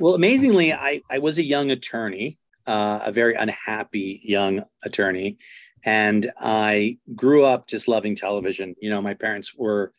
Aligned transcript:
Well, 0.00 0.14
amazingly, 0.14 0.72
I, 0.72 1.02
I 1.10 1.18
was 1.18 1.38
a 1.38 1.42
young 1.42 1.70
attorney, 1.72 2.38
uh, 2.66 3.00
a 3.04 3.12
very 3.12 3.34
unhappy 3.34 4.20
young 4.22 4.62
attorney. 4.84 5.38
And 5.84 6.30
I 6.38 6.98
grew 7.16 7.44
up 7.44 7.66
just 7.66 7.88
loving 7.88 8.14
television. 8.14 8.76
You 8.80 8.90
know, 8.90 9.02
my 9.02 9.14
parents 9.14 9.54
were 9.56 9.92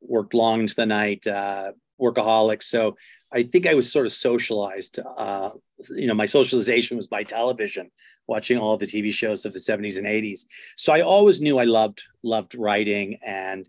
worked 0.00 0.34
long 0.34 0.60
into 0.60 0.74
the 0.76 0.86
night, 0.86 1.26
uh, 1.26 1.72
workaholics. 2.00 2.64
So 2.64 2.96
I 3.32 3.42
think 3.42 3.66
I 3.66 3.74
was 3.74 3.90
sort 3.90 4.06
of 4.06 4.12
socialized. 4.12 5.00
Uh, 5.16 5.50
you 5.90 6.06
know, 6.06 6.14
my 6.14 6.26
socialization 6.26 6.96
was 6.96 7.08
by 7.08 7.24
television, 7.24 7.90
watching 8.28 8.58
all 8.58 8.76
the 8.76 8.86
TV 8.86 9.12
shows 9.12 9.44
of 9.44 9.52
the 9.52 9.58
70s 9.58 9.98
and 9.98 10.06
80s. 10.06 10.42
So 10.76 10.92
I 10.92 11.00
always 11.00 11.40
knew 11.40 11.58
I 11.58 11.64
loved 11.64 12.04
loved 12.22 12.54
writing 12.54 13.18
and 13.24 13.66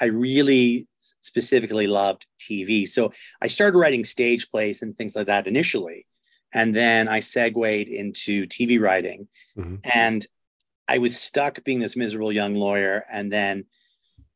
I 0.00 0.06
really 0.06 0.86
specifically 1.20 1.86
loved 1.86 2.26
TV. 2.48 2.86
So 2.88 3.12
I 3.40 3.46
started 3.46 3.78
writing 3.78 4.04
stage 4.04 4.50
plays 4.50 4.82
and 4.82 4.96
things 4.96 5.16
like 5.16 5.26
that 5.26 5.46
initially. 5.46 6.06
And 6.52 6.72
then 6.72 7.08
I 7.08 7.20
segued 7.20 7.88
into 7.88 8.46
TV 8.46 8.80
writing. 8.80 9.26
Mm-hmm. 9.58 9.76
And 9.84 10.26
I 10.86 10.98
was 10.98 11.18
stuck 11.18 11.64
being 11.64 11.80
this 11.80 11.96
miserable 11.96 12.32
young 12.32 12.54
lawyer. 12.54 13.04
And 13.10 13.32
then 13.32 13.64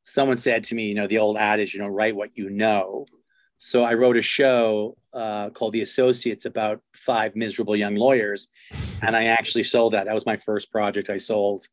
someone 0.05 0.37
said 0.37 0.65
to 0.65 0.75
me, 0.75 0.89
you 0.89 0.95
know, 0.95 1.07
the 1.07 1.19
old 1.19 1.37
adage, 1.37 1.75
you 1.75 1.81
know, 1.81 1.89
write 1.89 2.17
what 2.17 2.37
you 2.37 2.51
know. 2.51 3.07
So 3.59 3.83
I 3.83 3.95
wrote 3.95 4.17
a 4.17 4.23
show 4.23 4.97
uh, 5.13 5.51
called 5.51 5.73
The 5.73 5.83
Associates 5.83 6.45
about 6.45 6.81
five 6.95 7.37
miserable 7.37 7.77
young 7.77 7.97
lawyers. 7.97 8.49
And 9.03 9.17
I 9.17 9.25
actually 9.25 9.65
sold 9.65 9.93
that. 9.93 10.07
That 10.07 10.15
was 10.15 10.27
my 10.27 10.37
first 10.37 10.71
project 10.73 11.11
I 11.11 11.19
sold, 11.19 11.67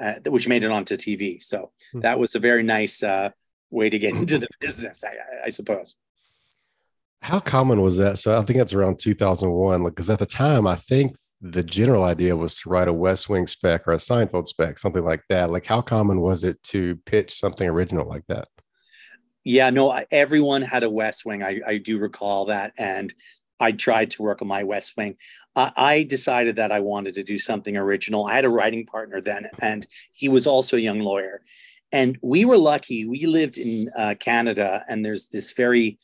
uh, 0.00 0.14
which 0.26 0.48
made 0.48 0.62
it 0.62 0.70
onto 0.70 0.96
TV. 0.96 1.42
So 1.42 1.70
hmm. 1.92 2.00
that 2.00 2.18
was 2.18 2.34
a 2.34 2.38
very 2.38 2.62
nice 2.62 3.02
uh, 3.02 3.30
way 3.72 3.90
to 3.90 3.98
get 3.98 4.14
into 4.14 4.38
the 4.38 4.48
business, 4.60 5.02
I, 5.02 5.46
I, 5.46 5.48
suppose. 5.50 5.96
How 7.20 7.40
common 7.40 7.80
was 7.80 7.96
that? 7.98 8.18
So 8.18 8.38
I 8.38 8.42
think 8.42 8.58
that's 8.58 8.72
around 8.72 8.98
2001. 8.98 9.84
Because 9.84 10.10
at 10.10 10.18
the 10.18 10.26
time, 10.26 10.66
I 10.66 10.76
think 10.76 11.16
the 11.40 11.62
general 11.62 12.04
idea 12.04 12.36
was 12.36 12.56
to 12.60 12.68
write 12.68 12.88
a 12.88 12.92
West 12.92 13.28
Wing 13.28 13.46
spec 13.46 13.88
or 13.88 13.92
a 13.92 13.96
Seinfeld 13.96 14.46
spec, 14.46 14.78
something 14.78 15.04
like 15.04 15.22
that. 15.28 15.50
Like, 15.50 15.66
how 15.66 15.80
common 15.80 16.20
was 16.20 16.44
it 16.44 16.62
to 16.64 16.96
pitch 17.06 17.32
something 17.32 17.68
original 17.68 18.06
like 18.06 18.26
that? 18.28 18.48
Yeah, 19.44 19.70
no, 19.70 20.00
everyone 20.12 20.62
had 20.62 20.84
a 20.84 20.90
West 20.90 21.24
Wing. 21.24 21.42
I, 21.42 21.60
I 21.66 21.78
do 21.78 21.98
recall 21.98 22.46
that. 22.46 22.72
And 22.78 23.12
I 23.62 23.70
tried 23.70 24.10
to 24.12 24.22
work 24.22 24.42
on 24.42 24.48
my 24.48 24.64
West 24.64 24.96
Wing. 24.96 25.16
Uh, 25.54 25.70
I 25.76 26.02
decided 26.02 26.56
that 26.56 26.72
I 26.72 26.80
wanted 26.80 27.14
to 27.14 27.22
do 27.22 27.38
something 27.38 27.76
original. 27.76 28.26
I 28.26 28.34
had 28.34 28.44
a 28.44 28.50
writing 28.50 28.86
partner 28.86 29.20
then, 29.20 29.48
and 29.60 29.86
he 30.12 30.28
was 30.28 30.48
also 30.48 30.76
a 30.76 30.80
young 30.80 30.98
lawyer. 30.98 31.42
And 31.92 32.18
we 32.22 32.44
were 32.44 32.58
lucky. 32.58 33.06
We 33.06 33.26
lived 33.26 33.58
in 33.58 33.90
uh, 33.94 34.14
Canada, 34.18 34.84
and 34.88 35.04
there's 35.04 35.28
this 35.28 35.52
very, 35.52 35.98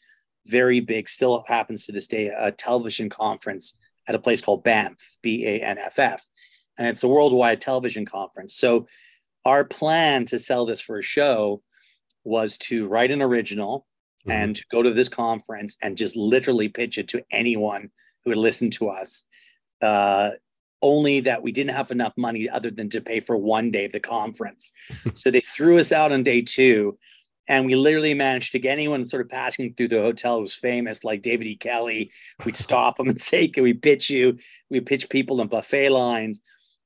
very 0.46 0.80
big, 0.80 1.08
still 1.08 1.44
happens 1.48 1.86
to 1.86 1.92
this 1.92 2.06
day, 2.06 2.28
a 2.28 2.52
television 2.52 3.08
conference 3.08 3.76
at 4.06 4.14
a 4.14 4.18
place 4.18 4.40
called 4.40 4.64
Banff, 4.64 5.18
B 5.22 5.46
A 5.46 5.60
N 5.60 5.78
F 5.78 5.98
F. 5.98 6.24
And 6.78 6.86
it's 6.86 7.02
a 7.02 7.08
worldwide 7.08 7.60
television 7.60 8.06
conference. 8.06 8.54
So 8.54 8.86
our 9.44 9.64
plan 9.64 10.26
to 10.26 10.38
sell 10.38 10.66
this 10.66 10.80
for 10.80 10.98
a 10.98 11.02
show 11.02 11.62
was 12.24 12.58
to 12.58 12.86
write 12.86 13.10
an 13.10 13.22
original 13.22 13.86
mm-hmm. 14.22 14.30
and 14.30 14.56
to 14.56 14.64
go 14.70 14.82
to 14.82 14.92
this 14.92 15.08
conference 15.08 15.76
and 15.82 15.96
just 15.96 16.16
literally 16.16 16.68
pitch 16.68 16.98
it 16.98 17.08
to 17.08 17.22
anyone 17.30 17.90
who 18.24 18.30
would 18.30 18.38
listen 18.38 18.70
to 18.70 18.88
us. 18.88 19.24
Uh, 19.80 20.32
only 20.82 21.20
that 21.20 21.42
we 21.42 21.52
didn't 21.52 21.74
have 21.74 21.90
enough 21.90 22.12
money 22.16 22.48
other 22.48 22.70
than 22.70 22.88
to 22.90 23.00
pay 23.00 23.20
for 23.20 23.36
one 23.36 23.70
day 23.70 23.86
of 23.86 23.92
the 23.92 24.00
conference. 24.00 24.72
so 25.14 25.30
they 25.30 25.40
threw 25.40 25.78
us 25.78 25.92
out 25.92 26.12
on 26.12 26.22
day 26.22 26.42
two. 26.42 26.98
And 27.50 27.64
we 27.64 27.76
literally 27.76 28.12
managed 28.12 28.52
to 28.52 28.58
get 28.58 28.72
anyone 28.72 29.06
sort 29.06 29.22
of 29.22 29.30
passing 29.30 29.72
through 29.72 29.88
the 29.88 30.02
hotel 30.02 30.34
who 30.34 30.42
was 30.42 30.54
famous, 30.54 31.02
like 31.02 31.22
David 31.22 31.46
E. 31.46 31.56
Kelley. 31.56 32.10
We'd 32.44 32.58
stop 32.58 32.98
them 32.98 33.08
and 33.08 33.18
say, 33.30 33.48
Can 33.48 33.62
we 33.62 33.72
pitch 33.72 34.10
you? 34.10 34.36
We 34.68 34.80
pitch 34.80 35.08
people 35.08 35.40
in 35.40 35.48
buffet 35.48 35.88
lines. 35.88 36.42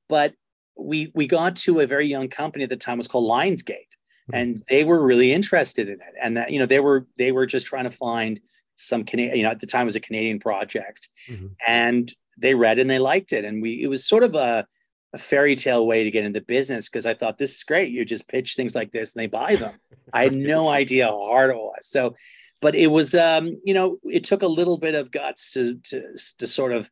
But 0.07 0.35
we 0.77 1.11
we 1.13 1.27
got 1.27 1.57
to 1.57 1.81
a 1.81 1.87
very 1.87 2.07
young 2.07 2.29
company 2.29 2.63
at 2.63 2.69
the 2.69 2.77
time, 2.77 2.95
it 2.95 2.97
was 2.99 3.09
called 3.09 3.29
Lionsgate 3.29 3.87
and 4.31 4.63
they 4.69 4.83
were 4.83 5.03
really 5.03 5.33
interested 5.33 5.89
in 5.89 5.95
it 5.95 6.13
and 6.21 6.37
that 6.37 6.51
you 6.51 6.59
know 6.59 6.65
they 6.65 6.79
were 6.79 7.05
they 7.17 7.31
were 7.31 7.45
just 7.45 7.65
trying 7.65 7.83
to 7.83 7.89
find 7.89 8.39
some 8.75 9.03
canadian 9.03 9.37
you 9.37 9.43
know 9.43 9.49
at 9.49 9.59
the 9.59 9.67
time 9.67 9.81
it 9.81 9.85
was 9.85 9.95
a 9.95 9.99
canadian 9.99 10.39
project 10.39 11.09
mm-hmm. 11.29 11.47
and 11.67 12.13
they 12.37 12.55
read 12.55 12.79
and 12.79 12.89
they 12.89 12.99
liked 12.99 13.33
it. 13.33 13.45
And 13.45 13.61
we 13.61 13.83
it 13.83 13.87
was 13.87 14.05
sort 14.05 14.23
of 14.23 14.35
a, 14.35 14.65
a 15.13 15.17
fairy 15.17 15.55
tale 15.55 15.85
way 15.85 16.03
to 16.03 16.11
get 16.11 16.25
into 16.25 16.41
business 16.41 16.89
because 16.89 17.05
i 17.05 17.13
thought 17.13 17.37
this 17.37 17.55
is 17.55 17.63
great. 17.63 17.91
You 17.91 18.05
just 18.05 18.27
pitch 18.27 18.55
things 18.55 18.75
like 18.75 18.91
this 18.91 19.15
and 19.15 19.21
they 19.21 19.27
buy 19.27 19.55
them. 19.55 19.73
I 20.11 20.23
had 20.23 20.33
no 20.53 20.69
idea 20.69 21.07
how 21.07 21.23
hard 21.23 21.51
it 21.51 21.57
was. 21.57 21.87
So 21.87 22.15
but 22.61 22.75
it 22.75 22.87
was 22.87 23.13
um 23.15 23.59
you 23.63 23.73
know 23.73 23.97
it 24.03 24.23
took 24.23 24.41
a 24.41 24.47
little 24.47 24.77
bit 24.77 24.95
of 24.95 25.11
guts 25.11 25.51
to 25.53 25.75
to 25.75 26.17
to 26.39 26.47
sort 26.47 26.71
of 26.71 26.89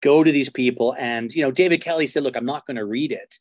go 0.00 0.22
to 0.22 0.32
these 0.32 0.50
people. 0.50 0.94
And 0.98 1.32
you 1.34 1.42
know 1.42 1.50
david 1.50 1.82
Kelley 1.82 2.06
said 2.06 2.22
look 2.22 2.36
i'm 2.36 2.46
not 2.46 2.66
going 2.66 2.76
to 2.76 2.84
read 2.84 3.12
it 3.12 3.38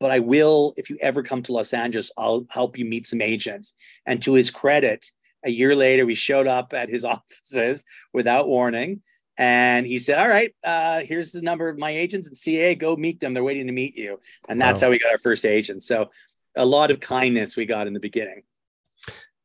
but 0.00 0.10
I 0.10 0.20
will, 0.20 0.74
if 0.76 0.90
you 0.90 0.96
ever 1.00 1.22
come 1.22 1.42
to 1.42 1.52
Los 1.52 1.72
Angeles, 1.72 2.10
I'll 2.16 2.46
help 2.50 2.78
you 2.78 2.84
meet 2.84 3.06
some 3.06 3.20
agents. 3.20 3.74
And 4.06 4.22
to 4.22 4.34
his 4.34 4.50
credit, 4.50 5.10
a 5.44 5.50
year 5.50 5.74
later, 5.74 6.06
we 6.06 6.14
showed 6.14 6.46
up 6.46 6.72
at 6.72 6.88
his 6.88 7.04
offices 7.04 7.84
without 8.12 8.48
warning. 8.48 9.02
And 9.38 9.86
he 9.86 9.98
said, 9.98 10.18
All 10.18 10.28
right, 10.28 10.52
uh, 10.64 11.00
here's 11.00 11.30
the 11.30 11.42
number 11.42 11.68
of 11.68 11.78
my 11.78 11.90
agents 11.90 12.26
and 12.26 12.36
CA. 12.36 12.74
Go 12.74 12.96
meet 12.96 13.20
them. 13.20 13.32
They're 13.32 13.44
waiting 13.44 13.68
to 13.68 13.72
meet 13.72 13.96
you. 13.96 14.18
And 14.48 14.60
that's 14.60 14.82
wow. 14.82 14.88
how 14.88 14.90
we 14.90 14.98
got 14.98 15.12
our 15.12 15.18
first 15.18 15.44
agent. 15.44 15.84
So 15.84 16.10
a 16.56 16.66
lot 16.66 16.90
of 16.90 16.98
kindness 16.98 17.56
we 17.56 17.64
got 17.64 17.86
in 17.86 17.94
the 17.94 18.00
beginning. 18.00 18.42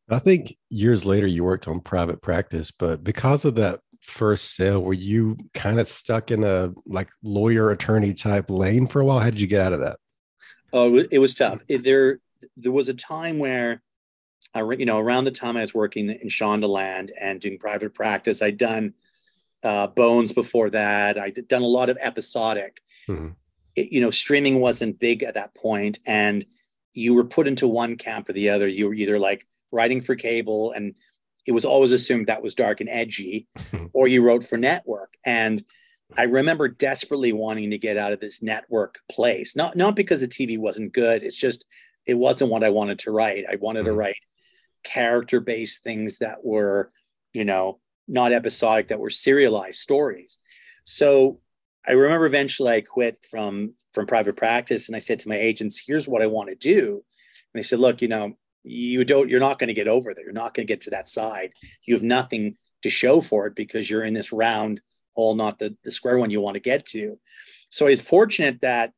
I 0.09 0.19
think 0.19 0.53
years 0.69 1.05
later 1.05 1.27
you 1.27 1.43
worked 1.43 1.67
on 1.67 1.79
private 1.79 2.21
practice, 2.21 2.71
but 2.71 3.03
because 3.03 3.45
of 3.45 3.55
that 3.55 3.79
first 4.01 4.55
sale, 4.55 4.81
were 4.81 4.93
you 4.93 5.37
kind 5.53 5.79
of 5.79 5.87
stuck 5.87 6.31
in 6.31 6.43
a 6.43 6.73
like 6.85 7.09
lawyer 7.21 7.69
attorney 7.69 8.13
type 8.13 8.49
lane 8.49 8.87
for 8.87 8.99
a 8.99 9.05
while? 9.05 9.19
How 9.19 9.29
did 9.29 9.39
you 9.39 9.47
get 9.47 9.61
out 9.61 9.73
of 9.73 9.79
that? 9.79 9.97
Oh, 10.73 10.95
it 10.95 11.19
was 11.19 11.35
tough. 11.35 11.61
It, 11.67 11.83
there, 11.83 12.19
there 12.57 12.71
was 12.71 12.89
a 12.89 12.95
time 12.95 13.37
where, 13.37 13.81
I, 14.55 14.61
you 14.61 14.85
know, 14.85 14.99
around 14.99 15.25
the 15.25 15.31
time 15.31 15.55
I 15.55 15.61
was 15.61 15.73
working 15.73 16.09
in 16.09 16.27
Shondaland 16.27 17.11
and 17.19 17.39
doing 17.39 17.59
private 17.59 17.93
practice, 17.93 18.41
I'd 18.41 18.57
done 18.57 18.93
uh, 19.63 19.87
Bones 19.87 20.31
before 20.31 20.69
that. 20.71 21.17
I'd 21.17 21.47
done 21.47 21.61
a 21.61 21.67
lot 21.67 21.89
of 21.89 21.97
episodic. 22.01 22.81
Mm-hmm. 23.07 23.29
It, 23.75 23.91
you 23.91 24.01
know, 24.01 24.11
streaming 24.11 24.59
wasn't 24.59 24.99
big 24.99 25.23
at 25.23 25.33
that 25.35 25.55
point, 25.55 25.99
and 26.05 26.45
you 26.93 27.13
were 27.13 27.23
put 27.23 27.47
into 27.47 27.67
one 27.67 27.95
camp 27.95 28.29
or 28.29 28.33
the 28.33 28.49
other. 28.49 28.67
You 28.67 28.87
were 28.87 28.93
either 28.93 29.19
like 29.19 29.47
writing 29.71 30.01
for 30.01 30.15
cable, 30.15 30.71
and 30.71 30.95
it 31.45 31.51
was 31.51 31.65
always 31.65 31.91
assumed 31.91 32.27
that 32.27 32.43
was 32.43 32.55
dark 32.55 32.81
and 32.81 32.89
edgy, 32.89 33.47
or 33.93 34.07
you 34.07 34.21
wrote 34.21 34.43
for 34.43 34.57
network. 34.57 35.13
And 35.25 35.63
I 36.15 36.23
remember 36.23 36.67
desperately 36.67 37.33
wanting 37.33 37.71
to 37.71 37.77
get 37.77 37.97
out 37.97 38.13
of 38.13 38.19
this 38.19 38.43
network 38.43 38.99
place. 39.11 39.55
Not 39.55 39.75
not 39.75 39.95
because 39.95 40.19
the 40.19 40.27
TV 40.27 40.57
wasn't 40.57 40.93
good. 40.93 41.23
It's 41.23 41.37
just 41.37 41.65
it 42.05 42.15
wasn't 42.15 42.51
what 42.51 42.63
I 42.63 42.69
wanted 42.69 42.99
to 42.99 43.11
write. 43.11 43.45
I 43.49 43.55
wanted 43.55 43.81
mm-hmm. 43.81 43.87
to 43.87 43.93
write 43.93 44.15
character 44.83 45.39
based 45.39 45.83
things 45.83 46.19
that 46.19 46.43
were, 46.43 46.89
you 47.31 47.45
know, 47.45 47.79
not 48.07 48.33
episodic, 48.33 48.89
that 48.89 48.99
were 48.99 49.09
serialized 49.09 49.79
stories. 49.79 50.39
So 50.85 51.39
I 51.87 51.91
remember 51.91 52.25
eventually 52.25 52.71
I 52.71 52.81
quit 52.81 53.23
from 53.29 53.73
from 53.93 54.07
private 54.07 54.35
practice 54.35 54.89
and 54.89 54.95
I 54.95 54.99
said 54.99 55.19
to 55.19 55.29
my 55.29 55.37
agents, 55.37 55.81
here's 55.85 56.07
what 56.07 56.21
I 56.21 56.27
want 56.27 56.49
to 56.49 56.55
do. 56.55 57.03
And 57.53 57.59
they 57.59 57.63
said, 57.63 57.79
look, 57.79 58.01
you 58.01 58.07
know, 58.07 58.33
you 58.63 59.03
don't 59.03 59.29
you're 59.29 59.39
not 59.39 59.59
going 59.59 59.67
to 59.67 59.73
get 59.73 59.87
over 59.87 60.13
there. 60.13 60.23
You're 60.23 60.33
not 60.33 60.53
going 60.53 60.65
to 60.65 60.73
get 60.73 60.81
to 60.81 60.91
that 60.91 61.07
side. 61.07 61.51
You 61.85 61.95
have 61.95 62.03
nothing 62.03 62.57
to 62.81 62.89
show 62.89 63.21
for 63.21 63.47
it 63.47 63.55
because 63.55 63.89
you're 63.89 64.03
in 64.03 64.13
this 64.13 64.31
round 64.31 64.81
hole, 65.13 65.35
not 65.35 65.59
the, 65.59 65.75
the 65.83 65.91
square 65.91 66.17
one 66.17 66.29
you 66.29 66.41
want 66.41 66.55
to 66.55 66.59
get 66.59 66.85
to. 66.87 67.19
So 67.69 67.85
I 67.87 67.91
was 67.91 68.01
fortunate 68.01 68.61
that, 68.61 68.91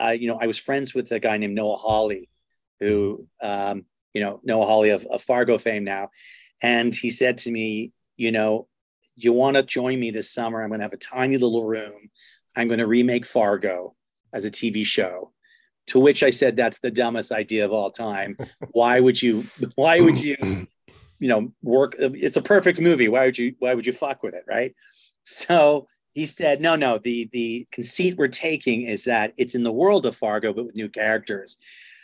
uh, 0.00 0.10
you 0.10 0.28
know, 0.28 0.38
I 0.40 0.46
was 0.46 0.58
friends 0.58 0.94
with 0.94 1.10
a 1.12 1.20
guy 1.20 1.36
named 1.36 1.54
Noah 1.54 1.76
Hawley, 1.76 2.28
who, 2.78 3.26
um, 3.42 3.84
you 4.14 4.20
know, 4.20 4.40
Noah 4.42 4.66
Hawley 4.66 4.90
of, 4.90 5.06
of 5.06 5.22
Fargo 5.22 5.58
fame 5.58 5.84
now. 5.84 6.10
And 6.62 6.94
he 6.94 7.10
said 7.10 7.38
to 7.38 7.50
me, 7.50 7.92
you 8.20 8.30
know, 8.30 8.68
you 9.16 9.32
want 9.32 9.56
to 9.56 9.62
join 9.62 9.98
me 9.98 10.10
this 10.10 10.30
summer? 10.30 10.62
I'm 10.62 10.68
going 10.68 10.80
to 10.80 10.84
have 10.84 10.92
a 10.92 10.98
tiny 10.98 11.38
little 11.38 11.64
room. 11.64 12.10
I'm 12.54 12.68
going 12.68 12.80
to 12.80 12.86
remake 12.86 13.24
Fargo 13.24 13.94
as 14.34 14.44
a 14.44 14.50
TV 14.50 14.84
show. 14.84 15.32
To 15.86 15.98
which 15.98 16.22
I 16.22 16.28
said, 16.28 16.54
that's 16.54 16.80
the 16.80 16.90
dumbest 16.90 17.32
idea 17.32 17.64
of 17.64 17.72
all 17.72 17.90
time. 17.90 18.36
Why 18.72 19.00
would 19.00 19.20
you, 19.20 19.46
why 19.74 20.00
would 20.00 20.22
you, 20.22 20.36
you 21.18 21.28
know, 21.28 21.50
work? 21.62 21.96
It's 21.98 22.36
a 22.36 22.42
perfect 22.42 22.78
movie. 22.78 23.08
Why 23.08 23.24
would 23.24 23.38
you, 23.38 23.54
why 23.58 23.74
would 23.74 23.86
you 23.86 23.92
fuck 23.92 24.22
with 24.22 24.34
it? 24.34 24.44
Right. 24.46 24.74
So 25.24 25.86
he 26.12 26.26
said, 26.26 26.60
no, 26.60 26.76
no, 26.76 26.98
the 26.98 27.28
the 27.32 27.66
conceit 27.72 28.18
we're 28.18 28.28
taking 28.28 28.82
is 28.82 29.04
that 29.04 29.32
it's 29.38 29.54
in 29.54 29.62
the 29.62 29.72
world 29.72 30.04
of 30.04 30.14
Fargo, 30.14 30.52
but 30.52 30.66
with 30.66 30.76
new 30.76 30.90
characters. 30.90 31.56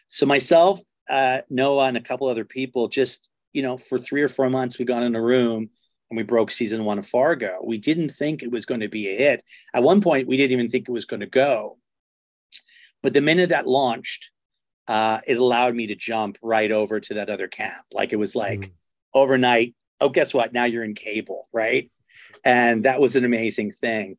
So 0.09 0.25
myself, 0.25 0.81
uh, 1.11 1.43
Noah, 1.51 1.89
and 1.89 1.97
a 1.99 2.01
couple 2.01 2.27
other 2.27 2.45
people 2.45 2.89
just, 2.89 3.29
you 3.53 3.63
know, 3.63 3.77
for 3.77 3.99
three 3.99 4.23
or 4.23 4.29
four 4.29 4.49
months, 4.49 4.79
we 4.79 4.85
got 4.87 5.03
in 5.03 5.15
a 5.15 5.23
room 5.23 5.69
and 6.11 6.17
we 6.17 6.23
broke 6.23 6.51
season 6.51 6.85
one 6.85 6.99
of 6.99 7.07
Fargo. 7.07 7.61
We 7.65 7.79
didn't 7.79 8.11
think 8.11 8.43
it 8.43 8.51
was 8.51 8.67
going 8.67 8.81
to 8.81 8.89
be 8.89 9.09
a 9.09 9.17
hit. 9.17 9.43
At 9.75 9.83
one 9.83 10.01
point, 10.01 10.29
we 10.29 10.37
didn't 10.37 10.53
even 10.53 10.69
think 10.69 10.89
it 10.89 10.93
was 10.93 11.05
going 11.05 11.21
to 11.21 11.27
go. 11.27 11.79
But 13.03 13.13
the 13.13 13.21
minute 13.21 13.51
that 13.51 13.67
launched, 13.67 14.31
uh, 14.89 15.21
it 15.27 15.39
allowed 15.39 15.75
me 15.75 15.89
to 15.89 15.97
jump 15.97 16.39
right 16.43 16.71
over 16.71 17.01
to 17.01 17.15
that 17.15 17.31
other 17.31 17.49
camp. 17.49 17.85
Like 17.93 18.13
it 18.13 18.19
was 18.19 18.37
like 18.37 18.61
mm. 18.61 18.71
overnight. 19.15 19.75
Oh, 20.01 20.09
guess 20.09 20.33
what? 20.33 20.53
Now 20.53 20.65
you're 20.65 20.85
in 20.85 20.95
cable, 20.95 21.49
right? 21.53 21.91
And 22.45 22.85
that 22.85 23.01
was 23.01 23.17
an 23.17 23.25
amazing 23.25 23.73
thing. 23.73 24.17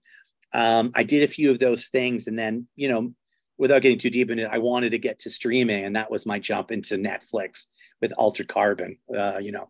Um, 0.54 0.92
I 0.96 1.04
did 1.04 1.24
a 1.24 1.28
few 1.28 1.52
of 1.52 1.60
those 1.60 1.88
things, 1.88 2.28
and 2.28 2.38
then 2.38 2.68
you 2.76 2.88
know, 2.90 3.14
without 3.58 3.82
getting 3.82 4.00
too 4.00 4.10
deep 4.10 4.30
in 4.32 4.40
it, 4.40 4.50
I 4.52 4.58
wanted 4.60 4.92
to 4.92 4.98
get 4.98 5.20
to 5.20 5.30
streaming, 5.30 5.86
and 5.86 5.96
that 5.96 6.12
was 6.12 6.26
my 6.26 6.40
jump 6.40 6.72
into 6.72 6.96
Netflix 6.96 7.66
with 8.02 8.14
Altered 8.14 8.48
Carbon. 8.48 8.98
Uh, 9.16 9.40
you 9.42 9.52
know, 9.52 9.70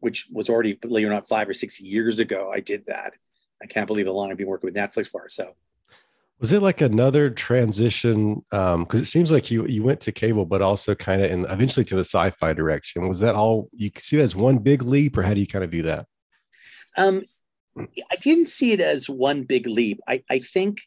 which 0.00 0.28
was 0.32 0.48
already, 0.48 0.74
believe 0.74 1.06
it 1.06 1.10
or 1.10 1.12
not, 1.12 1.28
five 1.28 1.48
or 1.48 1.54
six 1.54 1.80
years 1.80 2.18
ago. 2.18 2.50
I 2.52 2.60
did 2.60 2.86
that. 2.86 3.14
I 3.62 3.66
can't 3.66 3.86
believe 3.86 4.06
how 4.06 4.12
long 4.12 4.30
I've 4.30 4.36
been 4.36 4.46
working 4.46 4.68
with 4.68 4.76
Netflix 4.76 5.06
for. 5.08 5.28
So 5.28 5.54
was 6.40 6.52
it 6.52 6.62
like 6.62 6.80
another 6.80 7.28
transition? 7.28 8.42
Because 8.50 8.74
um, 8.74 8.86
it 8.92 9.04
seems 9.04 9.30
like 9.30 9.50
you 9.50 9.66
you 9.66 9.82
went 9.82 10.00
to 10.02 10.12
cable, 10.12 10.46
but 10.46 10.62
also 10.62 10.94
kind 10.94 11.22
of 11.22 11.30
and 11.30 11.44
eventually 11.50 11.84
to 11.84 11.96
the 11.96 12.04
sci-fi 12.04 12.54
direction. 12.54 13.06
Was 13.06 13.20
that 13.20 13.34
all 13.34 13.68
you 13.74 13.90
see 13.96 14.16
that 14.16 14.22
as 14.22 14.34
one 14.34 14.58
big 14.58 14.82
leap, 14.82 15.18
or 15.18 15.22
how 15.22 15.34
do 15.34 15.40
you 15.40 15.46
kind 15.46 15.64
of 15.64 15.70
view 15.70 15.82
that? 15.82 16.06
Um, 16.96 17.22
I 17.78 18.16
didn't 18.16 18.48
see 18.48 18.72
it 18.72 18.80
as 18.80 19.08
one 19.08 19.42
big 19.42 19.66
leap. 19.66 20.00
I, 20.08 20.24
I 20.28 20.38
think, 20.38 20.80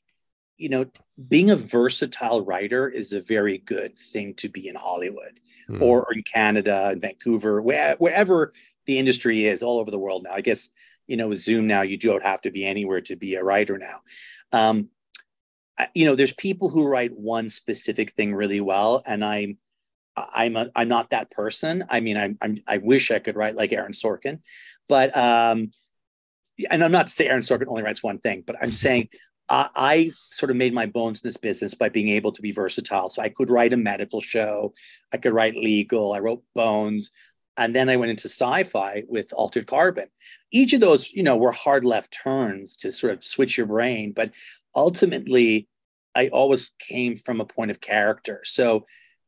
you 0.63 0.69
know, 0.69 0.86
being 1.27 1.51
a 1.51 1.57
versatile 1.57 2.39
writer 2.45 2.88
is 2.88 3.12
a 3.12 3.19
very 3.19 3.57
good 3.57 4.00
thing 4.00 4.33
to 4.36 4.48
be 4.48 4.69
in 4.69 4.75
Hollywood 4.75 5.38
mm. 5.69 5.81
or, 5.81 6.06
or, 6.06 6.13
in 6.13 6.24
Canada, 6.24 6.92
in 6.94 7.01
Vancouver, 7.01 7.62
where, 7.62 7.98
wherever 7.98 8.54
the 8.86 8.98
industry 8.98 9.45
is, 9.45 9.62
all 9.62 9.77
over 9.77 9.92
the 9.92 10.00
world 10.00 10.24
now. 10.24 10.31
I 10.31 10.39
guess, 10.39 10.69
you 11.06 11.18
know, 11.18 11.27
with 11.27 11.42
Zoom 11.42 11.68
now, 11.68 11.81
you 11.81 11.98
don't 11.98 12.24
have 12.24 12.39
to 12.44 12.51
be 12.51 12.65
anywhere 12.65 13.01
to 13.01 13.18
be 13.18 13.36
a 13.36 13.44
writer 13.44 13.77
now. 13.77 14.00
Um, 14.54 14.88
you 15.94 16.06
know, 16.06 16.15
there's 16.15 16.33
people 16.33 16.69
who 16.69 16.88
write 16.88 17.12
one 17.12 17.50
specific 17.50 18.13
thing 18.13 18.33
really 18.33 18.62
well, 18.62 19.04
and 19.06 19.25
I'm 19.25 19.57
I'm 20.16 20.56
a, 20.56 20.69
I'm 20.77 20.88
not 20.88 21.09
that 21.09 21.30
person. 21.30 21.83
I 21.89 22.00
mean, 22.00 22.16
I'm, 22.16 22.38
I'm 22.42 22.62
I 22.68 22.77
wish 22.77 23.12
I 23.12 23.19
could 23.19 23.36
write 23.36 23.56
like 23.56 23.74
Aaron 23.74 23.92
Sorkin, 23.92 24.39
but 24.88 25.16
um, 25.18 25.71
and 26.69 26.83
I'm 26.83 26.92
not 26.92 27.07
to 27.07 27.13
say 27.13 27.27
Aaron 27.27 27.42
Sorkin 27.42 27.68
only 27.68 27.83
writes 27.83 28.04
one 28.04 28.19
thing, 28.19 28.44
but 28.45 28.56
I'm 28.62 28.71
saying 28.86 29.09
I, 29.54 29.70
I 29.76 30.12
sort 30.32 30.50
of 30.50 30.58
made 30.58 30.74
my 30.74 30.88
bones 30.88 31.22
in 31.22 31.28
this 31.28 31.38
business 31.38 31.76
by 31.76 31.90
being 31.90 32.10
able 32.10 32.32
to 32.32 32.42
be 32.42 32.52
versatile. 32.52 33.10
So 33.10 33.22
I 33.22 33.30
could 33.30 33.52
write 33.52 33.72
a 33.72 33.78
medical 33.78 34.20
show, 34.20 34.74
I 35.14 35.18
could 35.18 35.34
write 35.34 35.56
legal, 35.56 36.12
I 36.12 36.20
wrote 36.20 36.44
Bones, 36.56 37.12
and 37.56 37.76
then 37.76 37.88
I 37.88 37.98
went 37.98 38.10
into 38.10 38.28
sci-fi 38.28 39.04
with 39.08 39.32
Altered 39.32 39.68
Carbon. 39.68 40.08
Each 40.52 40.74
of 40.74 40.82
those, 40.82 41.12
you 41.12 41.22
know, 41.22 41.38
were 41.38 41.52
hard 41.52 41.86
left 41.86 42.18
turns 42.24 42.76
to 42.78 42.92
sort 42.92 43.14
of 43.14 43.24
switch 43.24 43.56
your 43.56 43.68
brain, 43.68 44.12
but 44.12 44.34
ultimately, 44.76 45.68
I 46.16 46.30
always 46.30 46.72
came 46.80 47.16
from 47.16 47.40
a 47.40 47.46
point 47.46 47.70
of 47.70 47.80
character. 47.80 48.42
So, 48.46 48.88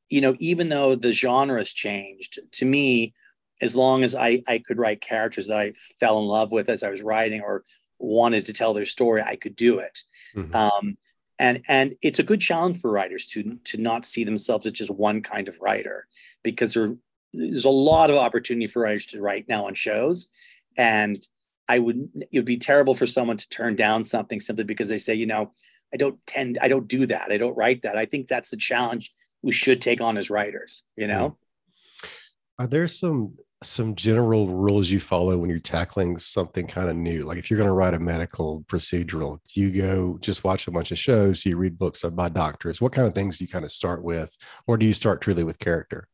you 0.10 0.22
know, 0.22 0.36
even 0.40 0.70
though 0.70 0.96
the 0.96 1.12
genre 1.12 1.60
has 1.60 1.72
changed, 1.72 2.40
to 2.54 2.66
me, 2.66 3.14
as 3.62 3.76
long 3.76 4.04
as 4.04 4.16
I, 4.16 4.42
I 4.48 4.58
could 4.58 4.80
write 4.80 5.02
characters 5.02 5.48
that 5.48 5.58
I 5.58 5.74
fell 6.00 6.20
in 6.20 6.26
love 6.26 6.52
with 6.52 6.68
as 6.68 6.82
I 6.82 6.90
was 6.90 7.04
writing 7.04 7.42
or 7.42 7.64
wanted 8.00 8.46
to 8.46 8.54
tell 8.54 8.74
their 8.74 8.86
story, 8.86 9.22
I 9.22 9.36
could 9.36 9.56
do 9.56 9.80
it. 9.80 10.04
Mm-hmm. 10.36 10.56
Um, 10.56 10.98
and 11.38 11.62
and 11.68 11.96
it's 12.02 12.20
a 12.20 12.24
good 12.24 12.40
challenge 12.40 12.80
for 12.80 12.92
writers 12.92 13.26
to 13.28 13.58
to 13.66 13.78
not 13.78 14.06
see 14.06 14.24
themselves 14.24 14.66
as 14.66 14.72
just 14.72 14.92
one 14.92 15.22
kind 15.22 15.48
of 15.48 15.60
writer 15.60 16.08
because 16.44 16.74
there, 16.74 16.96
there's 17.34 17.66
a 17.66 17.70
lot 17.70 18.10
of 18.10 18.18
opportunity 18.18 18.68
for 18.68 18.82
writers 18.82 19.06
to 19.08 19.22
write 19.22 19.48
now 19.50 19.66
on 19.66 19.74
shows, 19.74 20.30
and 20.78 21.26
I 21.68 21.80
would 21.80 22.10
it 22.16 22.30
would 22.40 22.46
be 22.46 22.58
terrible 22.58 22.96
for 22.96 23.08
someone 23.08 23.38
to 23.38 23.50
turn 23.50 23.76
down 23.76 24.04
something 24.04 24.40
simply 24.40 24.64
because 24.64 24.88
they 24.88 24.98
say 24.98 25.14
you 25.14 25.26
know 25.26 25.52
I 25.94 25.98
don't 25.98 26.20
tend 26.26 26.58
I 26.62 26.68
don't 26.68 26.88
do 26.88 27.06
that 27.08 27.32
I 27.32 27.38
don't 27.38 27.58
write 27.58 27.82
that 27.82 27.98
I 27.98 28.06
think 28.06 28.28
that's 28.28 28.50
the 28.50 28.58
challenge 28.58 29.12
we 29.42 29.52
should 29.52 29.82
take 29.82 30.02
on 30.02 30.18
as 30.18 30.30
writers 30.30 30.84
you 30.96 31.08
know. 31.08 31.30
Mm-hmm. 31.30 32.64
Are 32.64 32.68
there 32.68 32.88
some 32.88 33.36
some 33.66 33.96
general 33.96 34.48
rules 34.48 34.90
you 34.90 35.00
follow 35.00 35.38
when 35.38 35.50
you're 35.50 35.60
tackling 35.60 36.18
something 36.18 36.68
kind 36.68 36.90
of 36.90 36.96
new? 36.96 37.24
Like 37.24 37.38
if 37.38 37.50
you're 37.50 37.58
going 37.58 37.70
to 37.70 37.74
write 37.74 37.94
a 37.94 38.00
medical 38.00 38.64
procedural, 38.68 39.40
you 39.54 39.72
go 39.72 40.18
just 40.22 40.44
watch 40.44 40.68
a 40.68 40.72
bunch 40.72 40.92
of 40.92 40.98
shows, 40.98 41.46
you 41.46 41.58
read 41.58 41.78
books 41.78 42.04
by 42.04 42.30
doctors. 42.30 42.82
What 42.82 42.94
kind 42.94 43.08
of 43.08 43.14
things 43.14 43.38
do 43.38 43.44
you 43.44 43.48
kind 43.48 43.66
of 43.66 43.72
start 43.72 44.04
with, 44.04 44.36
or 44.68 44.78
do 44.78 44.86
you 44.86 44.94
start 44.94 45.22
truly 45.22 45.44
with 45.44 45.60
character? 45.60 46.08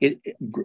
It, 0.00 0.20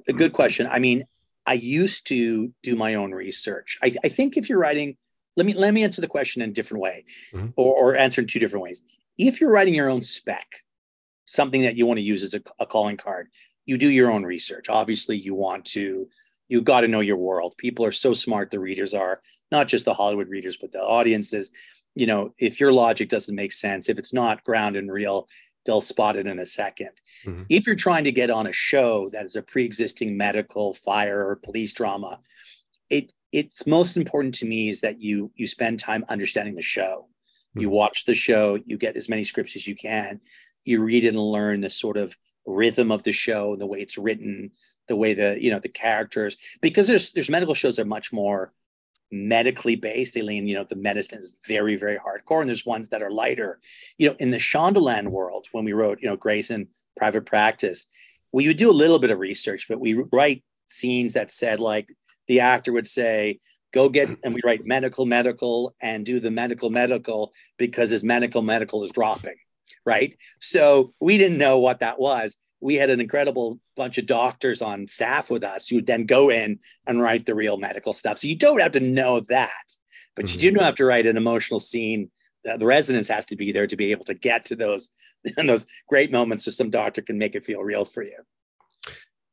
a 0.08 0.14
good 0.14 0.34
question. 0.34 0.68
I 0.68 0.80
mean, 0.80 1.06
I 1.46 1.54
used 1.54 2.08
to 2.08 2.54
do 2.64 2.76
my 2.76 2.96
own 2.96 3.12
research. 3.12 3.78
I, 3.82 3.94
I, 4.04 4.10
think 4.10 4.38
if 4.38 4.50
you're 4.50 4.60
writing, 4.60 4.98
let 5.36 5.46
me 5.46 5.54
let 5.54 5.74
me 5.74 5.84
answer 5.84 6.02
the 6.02 6.08
question 6.08 6.42
in 6.42 6.50
a 6.50 6.54
different 6.54 6.82
way, 6.82 7.06
mm-hmm. 7.34 7.50
or, 7.56 7.94
or 7.94 7.96
answer 7.96 8.22
in 8.22 8.28
two 8.28 8.40
different 8.40 8.64
ways. 8.64 8.84
If 9.18 9.40
you're 9.40 9.52
writing 9.52 9.74
your 9.74 9.90
own 9.90 10.02
spec, 10.02 10.46
something 11.26 11.62
that 11.62 11.76
you 11.76 11.86
want 11.86 11.98
to 11.98 12.04
use 12.04 12.24
as 12.24 12.34
a, 12.34 12.42
a 12.60 12.66
calling 12.66 12.98
card, 12.98 13.30
you 13.70 13.78
do 13.78 13.88
your 13.88 14.10
own 14.10 14.24
research. 14.24 14.68
Obviously, 14.68 15.16
you 15.16 15.36
want 15.36 15.64
to, 15.64 16.10
you 16.48 16.60
got 16.60 16.82
to 16.82 16.88
know 16.88 17.02
your 17.02 17.18
world. 17.18 17.54
People 17.56 17.86
are 17.86 17.92
so 17.92 18.14
smart, 18.14 18.50
the 18.50 18.60
readers 18.60 18.96
are, 18.96 19.22
not 19.52 19.68
just 19.68 19.86
the 19.86 19.94
Hollywood 19.94 20.28
readers, 20.28 20.58
but 20.58 20.72
the 20.72 20.82
audiences. 20.82 21.52
You 21.94 22.08
know, 22.08 22.34
if 22.40 22.60
your 22.60 22.74
logic 22.74 23.10
doesn't 23.10 23.36
make 23.36 23.54
sense, 23.54 23.88
if 23.88 24.00
it's 24.00 24.12
not 24.12 24.44
grounded 24.44 24.82
and 24.82 24.92
real, 24.92 25.28
they'll 25.68 25.82
spot 25.82 26.16
it 26.16 26.26
in 26.26 26.40
a 26.40 26.44
2nd 26.44 26.90
mm-hmm. 27.28 27.44
If 27.48 27.68
you're 27.68 27.76
trying 27.76 28.06
to 28.06 28.12
get 28.12 28.32
on 28.32 28.48
a 28.48 28.52
show 28.52 29.12
that 29.12 29.26
is 29.26 29.36
a 29.36 29.44
pre-existing 29.44 30.18
medical, 30.18 30.74
fire, 30.74 31.28
or 31.28 31.36
police 31.36 31.74
drama, 31.74 32.20
it 32.90 33.14
it's 33.32 33.68
most 33.68 33.98
important 33.98 34.34
to 34.34 34.48
me 34.48 34.70
is 34.70 34.82
that 34.82 35.00
you 35.00 35.32
you 35.36 35.46
spend 35.46 35.80
time 35.80 36.04
understanding 36.10 36.56
the 36.56 36.64
show. 36.64 37.06
Mm-hmm. 37.06 37.60
You 37.62 37.70
watch 37.70 38.06
the 38.06 38.16
show, 38.16 38.58
you 38.66 38.78
get 38.80 38.96
as 38.96 39.10
many 39.10 39.24
scripts 39.24 39.56
as 39.56 39.68
you 39.68 39.76
can, 39.76 40.22
you 40.64 40.82
read 40.82 41.06
it 41.06 41.10
and 41.10 41.20
learn 41.20 41.62
the 41.62 41.70
sort 41.70 41.98
of 41.98 42.18
rhythm 42.46 42.92
of 42.92 43.04
the 43.04 43.12
show, 43.12 43.56
the 43.56 43.66
way 43.66 43.80
it's 43.80 43.98
written, 43.98 44.52
the 44.88 44.96
way 44.96 45.14
the 45.14 45.42
you 45.42 45.52
know 45.52 45.60
the 45.60 45.70
characters. 45.70 46.38
Because 46.62 46.88
there's 46.88 47.12
there's 47.12 47.30
medical 47.30 47.56
shows 47.56 47.76
that 47.76 47.84
are 47.84 47.86
much 47.86 48.12
more 48.12 48.54
medically 49.12 49.76
based. 49.76 50.14
They 50.14 50.22
lean, 50.22 50.48
you 50.48 50.56
know, 50.56 50.66
the 50.68 50.76
medicine 50.76 51.20
is 51.20 51.40
very 51.48 51.76
very 51.76 51.98
hardcore, 51.98 52.42
and 52.42 52.50
there's 52.50 52.66
ones 52.66 52.90
that 52.90 53.04
are 53.04 53.12
lighter. 53.12 53.60
You 53.98 54.10
know, 54.10 54.16
in 54.20 54.32
the 54.32 54.38
Shondaland 54.38 55.08
world, 55.08 55.48
when 55.52 55.66
we 55.66 55.74
wrote, 55.74 56.00
you 56.02 56.10
know, 56.10 56.18
Grey's 56.18 56.52
and 56.52 56.68
Private 56.98 57.26
Practice, 57.26 57.88
we 58.32 58.48
would 58.48 58.58
do 58.58 58.72
a 58.72 58.74
little 58.74 59.00
bit 59.00 59.12
of 59.12 59.20
research, 59.20 59.68
but 59.68 59.80
we 59.80 59.94
write 60.12 60.44
scenes 60.68 61.14
that 61.14 61.32
said 61.32 61.60
like 61.60 61.90
the 62.28 62.40
actor 62.40 62.72
would 62.72 62.86
say 62.88 63.40
go 63.74 63.90
get 63.90 64.10
and 64.24 64.34
we 64.34 64.42
write 64.44 64.66
medical 64.66 65.06
medical 65.06 65.76
and 65.82 66.06
do 66.06 66.20
the 66.20 66.32
medical 66.32 66.70
medical 66.70 67.34
because 67.58 67.90
his 67.90 68.04
medical 68.04 68.42
medical 68.42 68.84
is 68.84 68.92
dropping 68.92 69.36
right? 69.86 70.16
So 70.40 70.94
we 71.00 71.18
didn't 71.18 71.38
know 71.38 71.60
what 71.60 71.80
that 71.80 72.00
was. 72.00 72.38
We 72.62 72.76
had 72.76 72.90
an 72.90 73.00
incredible 73.00 73.60
bunch 73.76 73.98
of 73.98 74.06
doctors 74.06 74.62
on 74.62 74.88
staff 74.88 75.30
with 75.30 75.44
us 75.44 75.68
who 75.68 75.78
would 75.78 75.88
then 75.88 76.06
go 76.06 76.30
in 76.30 76.60
and 76.86 77.02
write 77.02 77.26
the 77.26 77.36
real 77.36 77.58
medical 77.58 77.94
stuff. 77.94 78.18
So 78.18 78.28
you 78.28 78.36
don't 78.36 78.60
have 78.60 78.74
to 78.74 78.80
know 78.80 79.22
that, 79.30 79.52
but 80.16 80.26
mm-hmm. 80.26 80.40
you 80.40 80.52
do 80.52 80.60
have 80.60 80.76
to 80.76 80.86
write 80.86 81.08
an 81.08 81.18
emotional 81.18 81.60
scene. 81.60 82.12
The 82.44 82.66
resonance 82.66 83.08
has 83.08 83.26
to 83.28 83.36
be 83.36 83.52
there 83.52 83.68
to 83.68 83.78
be 83.78 83.92
able 83.92 84.06
to 84.06 84.14
get 84.14 84.46
to 84.46 84.56
those 84.56 84.90
those 85.38 85.66
great 85.88 86.12
moments 86.12 86.46
so 86.46 86.52
some 86.52 86.70
doctor 86.70 87.02
can 87.02 87.18
make 87.18 87.36
it 87.36 87.44
feel 87.44 87.62
real 87.62 87.86
for 87.86 88.04
you. 88.04 88.18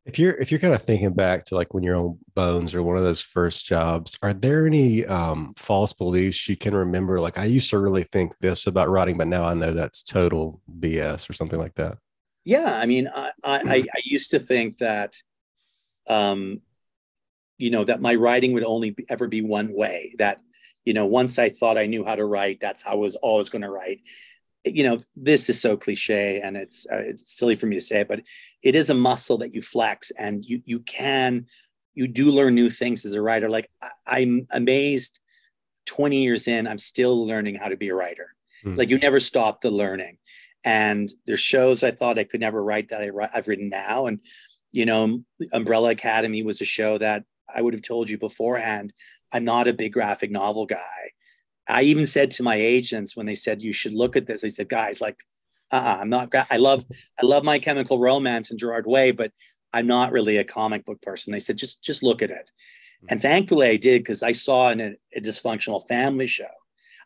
If 0.06 0.20
you're 0.20 0.34
if 0.34 0.52
you're 0.52 0.60
kind 0.60 0.72
of 0.72 0.82
thinking 0.82 1.12
back 1.12 1.44
to 1.46 1.56
like 1.56 1.75
when 1.75 1.82
you're 1.82 1.96
on 1.96 2.16
Bones 2.34 2.75
or 2.75 2.82
one 2.82 2.96
of 2.96 3.02
those 3.02 3.20
first 3.20 3.66
jobs, 3.66 4.16
are 4.22 4.32
there 4.32 4.64
any 4.64 5.04
um, 5.04 5.52
false 5.56 5.92
beliefs 5.92 6.48
you 6.48 6.56
can 6.56 6.76
remember? 6.76 7.20
Like 7.20 7.38
I 7.38 7.44
used 7.46 7.70
to 7.70 7.78
really 7.80 8.04
think 8.04 8.38
this 8.38 8.68
about 8.68 8.88
writing, 8.88 9.18
but 9.18 9.26
now 9.26 9.44
I 9.44 9.54
know 9.54 9.72
that's 9.72 10.04
total 10.04 10.62
BS 10.78 11.28
or 11.28 11.32
something 11.32 11.58
like 11.58 11.75
that. 11.75 11.98
Yeah, 12.44 12.78
I 12.78 12.86
mean, 12.86 13.08
I 13.14 13.32
I, 13.42 13.78
I 13.78 14.00
used 14.04 14.30
to 14.30 14.38
think 14.38 14.78
that, 14.78 15.16
um, 16.08 16.60
you 17.58 17.70
know, 17.70 17.82
that 17.82 18.00
my 18.00 18.14
writing 18.14 18.52
would 18.52 18.64
only 18.64 18.90
be, 18.90 19.04
ever 19.08 19.26
be 19.26 19.42
one 19.42 19.75
way. 19.75 20.14
That 20.18 20.40
you 20.84 20.94
know, 20.94 21.06
once 21.06 21.36
I 21.36 21.48
thought 21.48 21.78
I 21.78 21.86
knew 21.86 22.04
how 22.04 22.14
to 22.14 22.25
write, 22.25 22.60
that's 22.60 22.82
how 22.82 22.92
I 22.92 22.94
was 22.94 23.16
always 23.16 23.48
going 23.48 23.62
to 23.62 23.70
write 23.70 24.02
you 24.66 24.82
know 24.82 24.99
this 25.14 25.49
is 25.49 25.61
so 25.61 25.76
cliche 25.76 26.40
and 26.40 26.56
it's 26.56 26.87
uh, 26.92 26.96
it's 26.96 27.37
silly 27.37 27.56
for 27.56 27.66
me 27.66 27.76
to 27.76 27.80
say 27.80 28.00
it 28.00 28.08
but 28.08 28.23
it 28.62 28.75
is 28.75 28.90
a 28.90 28.94
muscle 28.94 29.38
that 29.38 29.54
you 29.54 29.62
flex 29.62 30.11
and 30.18 30.44
you 30.44 30.61
you 30.64 30.80
can 30.80 31.46
you 31.96 32.06
do 32.06 32.30
learn 32.30 32.54
new 32.54 32.70
things 32.70 33.04
as 33.04 33.14
a 33.14 33.23
writer. 33.23 33.49
Like 33.49 33.70
I, 34.06 34.20
am 34.20 34.46
amazed 34.52 35.18
20 35.87 36.20
years 36.23 36.49
in 36.49 36.66
i'm 36.66 36.78
still 36.78 37.26
learning 37.26 37.54
how 37.54 37.68
to 37.68 37.76
be 37.76 37.88
a 37.88 37.94
writer. 37.94 38.35
Mm. 38.64 38.76
like 38.76 38.90
you 38.90 38.99
never 38.99 39.20
stop 39.20 39.61
the 39.61 39.70
learning. 39.70 40.18
And 40.64 41.11
there's 41.26 41.40
shows 41.40 41.82
i 41.82 41.90
thought 41.90 42.18
i 42.18 42.25
could 42.25 42.40
never 42.40 42.62
write 42.62 42.90
that 42.90 43.02
I, 43.02 43.28
i've 43.32 43.49
written 43.49 43.68
now. 43.68 44.06
And 44.06 44.20
you 44.73 44.85
know 44.85 45.23
umbrella 45.52 45.90
academy 45.90 46.42
was 46.42 46.61
a 46.61 46.64
show 46.64 46.99
that 46.99 47.25
i 47.54 47.62
would 47.62 47.73
have 47.73 47.82
told 47.82 48.11
you 48.11 48.18
beforehand. 48.18 48.92
I'm 49.32 49.44
not 49.44 49.68
a 49.68 49.73
big 49.73 49.92
graphic 49.92 50.30
novel 50.30 50.66
guy 50.66 51.12
I 51.68 51.82
even 51.82 52.06
said 52.06 52.30
to 52.32 52.42
my 52.42 52.54
agents 52.56 53.16
when 53.16 53.26
they 53.26 53.35
said 53.35 53.62
you 53.62 53.73
should 53.73 53.94
look 53.94 54.16
at 54.16 54.26
this, 54.26 54.44
I 54.44 54.49
said, 54.49 54.68
guys, 54.68 55.00
like, 55.00 55.16
uh-uh, 55.73 55.99
I'm 56.00 56.08
not. 56.08 56.32
I 56.50 56.58
love, 56.58 56.85
I 57.20 57.26
love 57.26 57.42
My 57.44 57.58
Chemical 57.58 57.99
Romance 57.99 58.50
and 58.50 58.58
Gerard 58.58 58.87
Way, 58.87 59.11
but 59.11 59.32
I'm 59.73 59.87
not 59.87 60.12
really 60.12 60.37
a 60.37 60.44
comic 60.44 60.85
book 60.85 61.02
person. 61.02 61.32
They 61.32 61.40
said, 61.40 61.56
just, 61.58 61.82
just 61.82 62.02
look 62.04 62.23
at 62.23 62.30
it. 62.30 62.50
And 63.08 63.20
thankfully, 63.20 63.68
I 63.68 63.76
did 63.76 64.02
because 64.02 64.23
I 64.23 64.32
saw 64.32 64.70
in 64.70 64.80
a, 64.80 64.94
a 65.14 65.20
dysfunctional 65.20 65.87
family 65.87 66.26
show. 66.26 66.46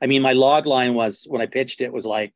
I 0.02 0.06
mean, 0.06 0.22
my 0.22 0.32
log 0.34 0.66
line 0.66 0.94
was 0.94 1.26
when 1.28 1.42
I 1.42 1.46
pitched 1.46 1.80
it 1.80 1.92
was 1.92 2.06
like, 2.06 2.34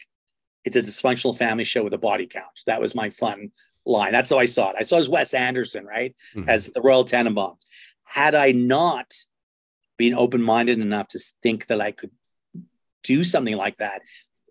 it's 0.64 0.76
a 0.76 0.83
dysfunctional 0.83 1.37
family 1.37 1.64
show 1.64 1.85
with 1.85 1.95
a 1.95 1.99
body 1.99 2.26
count. 2.26 2.47
That 2.66 2.81
was 2.81 2.95
my 2.95 3.11
fun 3.11 3.50
line. 3.87 4.12
That's 4.12 4.31
how 4.31 4.38
I 4.38 4.47
saw 4.47 4.71
it. 4.71 4.76
I 4.78 4.83
saw 4.83 4.97
it 4.97 5.00
as 5.00 5.09
Wes 5.09 5.35
Anderson, 5.35 5.85
right, 5.85 6.14
Mhm. 6.35 6.49
as 6.49 6.69
the 6.69 6.81
Royal 6.81 7.04
Tenenbaums. 7.04 7.61
Had 8.04 8.35
I 8.35 8.52
not 8.52 9.14
been 9.97 10.15
open-minded 10.15 10.79
enough 10.79 11.09
to 11.09 11.19
think 11.43 11.67
that 11.67 11.81
I 11.81 11.93
could 11.93 12.11
do 13.03 13.23
something 13.23 13.57
like 13.57 13.77
that, 13.77 14.03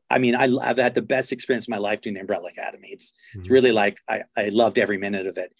I 0.10 0.20
mean, 0.20 0.36
I, 0.36 0.44
I've 0.62 0.78
had 0.78 0.94
the 0.94 1.02
best 1.02 1.32
experience 1.32 1.66
of 1.66 1.70
my 1.70 1.78
life 1.78 2.02
doing 2.02 2.14
the 2.14 2.22
Umbrella 2.22 2.50
Academy. 2.50 2.90
It's, 2.92 3.14
it's 3.34 3.48
Mhm. 3.48 3.52
really 3.52 3.72
like 3.72 3.98
I, 4.08 4.24
I 4.38 4.50
loved 4.50 4.78
every 4.78 4.98
minute 4.98 5.26
of 5.26 5.38
it. 5.38 5.52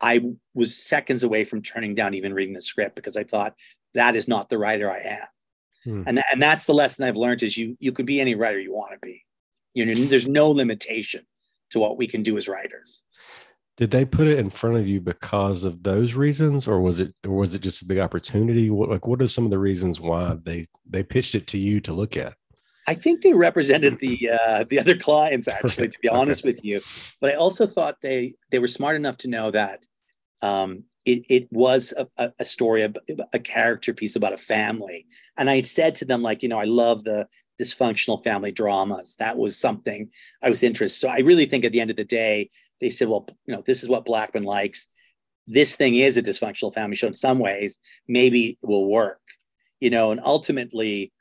I 0.00 0.22
was 0.54 0.76
seconds 0.76 1.22
away 1.22 1.44
from 1.44 1.62
turning 1.62 1.94
down 1.94 2.14
even 2.14 2.34
reading 2.34 2.54
the 2.54 2.60
script 2.60 2.96
because 2.96 3.16
I 3.16 3.24
thought 3.24 3.54
that 3.94 4.16
is 4.16 4.26
not 4.26 4.48
the 4.48 4.58
writer 4.58 4.90
I 4.90 4.98
am. 4.98 5.26
Hmm. 5.84 6.02
And, 6.06 6.22
and 6.32 6.42
that's 6.42 6.64
the 6.64 6.74
lesson 6.74 7.04
I've 7.06 7.16
learned 7.16 7.42
is 7.42 7.56
you 7.56 7.76
you 7.80 7.92
could 7.92 8.06
be 8.06 8.20
any 8.20 8.34
writer 8.34 8.58
you 8.58 8.72
want 8.72 8.92
to 8.92 8.98
be. 9.00 9.24
You 9.74 9.86
know, 9.86 9.94
there's 10.06 10.26
no 10.28 10.50
limitation 10.50 11.24
to 11.70 11.78
what 11.78 11.96
we 11.96 12.06
can 12.06 12.22
do 12.22 12.36
as 12.36 12.48
writers. 12.48 13.02
Did 13.80 13.92
they 13.92 14.04
put 14.04 14.28
it 14.28 14.38
in 14.38 14.50
front 14.50 14.76
of 14.76 14.86
you 14.86 15.00
because 15.00 15.64
of 15.64 15.82
those 15.82 16.12
reasons, 16.12 16.68
or 16.68 16.82
was 16.82 17.00
it, 17.00 17.14
or 17.26 17.34
was 17.34 17.54
it 17.54 17.62
just 17.62 17.80
a 17.80 17.86
big 17.86 17.98
opportunity? 17.98 18.68
What, 18.68 18.90
like, 18.90 19.06
what 19.06 19.22
are 19.22 19.26
some 19.26 19.46
of 19.46 19.50
the 19.50 19.58
reasons 19.58 19.98
why 19.98 20.36
they 20.42 20.66
they 20.84 21.02
pitched 21.02 21.34
it 21.34 21.46
to 21.46 21.58
you 21.58 21.80
to 21.80 21.94
look 21.94 22.14
at? 22.14 22.34
I 22.86 22.92
think 22.92 23.22
they 23.22 23.32
represented 23.32 23.98
the 23.98 24.32
uh, 24.32 24.64
the 24.68 24.78
other 24.78 24.98
clients 24.98 25.48
actually, 25.48 25.88
to 25.88 25.98
be 26.02 26.08
Okay. 26.10 26.18
honest 26.18 26.44
with 26.44 26.62
you. 26.62 26.82
But 27.22 27.30
I 27.30 27.34
also 27.36 27.66
thought 27.66 28.02
they 28.02 28.34
they 28.50 28.58
were 28.58 28.68
smart 28.68 28.96
enough 28.96 29.16
to 29.18 29.28
know 29.28 29.50
that 29.50 29.86
um, 30.42 30.84
it 31.06 31.24
it 31.30 31.48
was 31.50 31.94
a, 31.96 32.06
a, 32.18 32.32
a 32.40 32.44
story, 32.44 32.82
a, 32.82 32.92
a 33.32 33.38
character 33.38 33.94
piece 33.94 34.14
about 34.14 34.34
a 34.34 34.36
family. 34.36 35.06
And 35.38 35.48
I 35.48 35.56
had 35.56 35.66
said 35.66 35.94
to 35.96 36.04
them 36.04 36.20
like, 36.20 36.42
you 36.42 36.50
know, 36.50 36.58
I 36.58 36.64
love 36.64 37.04
the 37.04 37.26
dysfunctional 37.58 38.22
family 38.22 38.52
dramas. 38.52 39.16
That 39.18 39.38
was 39.38 39.56
something 39.56 40.10
I 40.42 40.50
was 40.50 40.62
interested. 40.62 41.00
So 41.00 41.08
I 41.08 41.20
really 41.20 41.46
think 41.46 41.64
at 41.64 41.72
the 41.72 41.80
end 41.80 41.90
of 41.90 41.96
the 41.96 42.04
day, 42.04 42.50
they 42.80 42.90
said, 42.90 43.08
well, 43.08 43.26
you 43.46 43.54
know, 43.54 43.62
this 43.66 43.82
is 43.82 43.88
what 43.88 44.04
Blackman 44.04 44.44
likes. 44.44 44.88
This 45.46 45.74
thing 45.74 45.94
is 45.96 46.16
a 46.16 46.22
dysfunctional 46.22 46.72
family 46.72 46.96
show 46.96 47.08
in 47.08 47.12
some 47.12 47.38
ways. 47.38 47.78
Maybe 48.08 48.58
it 48.62 48.66
will 48.66 48.88
work, 48.88 49.20
you 49.80 49.90
know. 49.90 50.12
And 50.12 50.20
ultimately, 50.22 51.12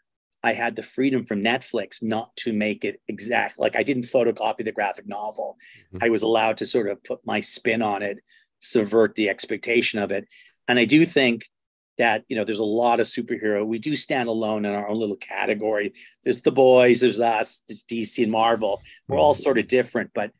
I 0.43 0.53
had 0.53 0.75
the 0.75 0.83
freedom 0.83 1.25
from 1.25 1.43
Netflix 1.43 2.01
not 2.01 2.35
to 2.37 2.53
make 2.53 2.85
it 2.85 3.01
exact. 3.07 3.59
Like 3.59 3.75
I 3.75 3.83
didn't 3.83 4.03
photocopy 4.03 4.63
the 4.63 4.71
graphic 4.71 5.07
novel. 5.07 5.57
Mhm. 5.93 6.03
I 6.03 6.09
was 6.09 6.21
allowed 6.21 6.57
to 6.57 6.65
sort 6.65 6.87
of 6.87 7.03
put 7.03 7.19
my 7.25 7.41
spin 7.41 7.81
on 7.81 8.01
it, 8.03 8.19
subvert 8.59 9.15
the 9.15 9.29
expectation 9.29 9.99
of 9.99 10.11
it. 10.11 10.25
And 10.67 10.79
I 10.79 10.85
do 10.85 11.05
think 11.05 11.49
that, 11.97 12.23
you 12.29 12.35
know, 12.37 12.45
there's 12.45 12.59
a 12.59 12.63
lot 12.63 13.01
of 13.01 13.07
superhero. 13.07 13.65
We 13.65 13.79
do 13.79 13.95
stand 13.97 14.29
alone 14.29 14.63
in 14.63 14.73
our 14.73 14.87
own 14.87 14.97
little 14.97 15.17
category. 15.17 15.91
There's 16.23 16.41
the 16.41 16.51
boys, 16.51 17.01
there's 17.01 17.19
us, 17.19 17.63
there's 17.67 17.83
DC 17.83 18.23
and 18.23 18.31
Marvel. 18.31 18.81
We're 19.09 19.17
all 19.17 19.33
sort 19.33 19.57
of 19.57 19.67
different, 19.67 20.11
but 20.13 20.31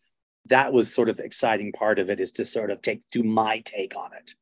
that 0.46 0.74
was 0.74 0.93
sort 0.93 1.10
of 1.10 1.19
exciting 1.19 1.72
part 1.72 2.00
of 2.00 2.10
it 2.10 2.19
is 2.19 2.31
to 2.34 2.46
sort 2.46 2.72
of 2.72 2.81
take 2.81 3.01
do 3.12 3.24
my 3.24 3.60
take 3.60 3.96
on 3.96 4.12
it. 4.13 4.34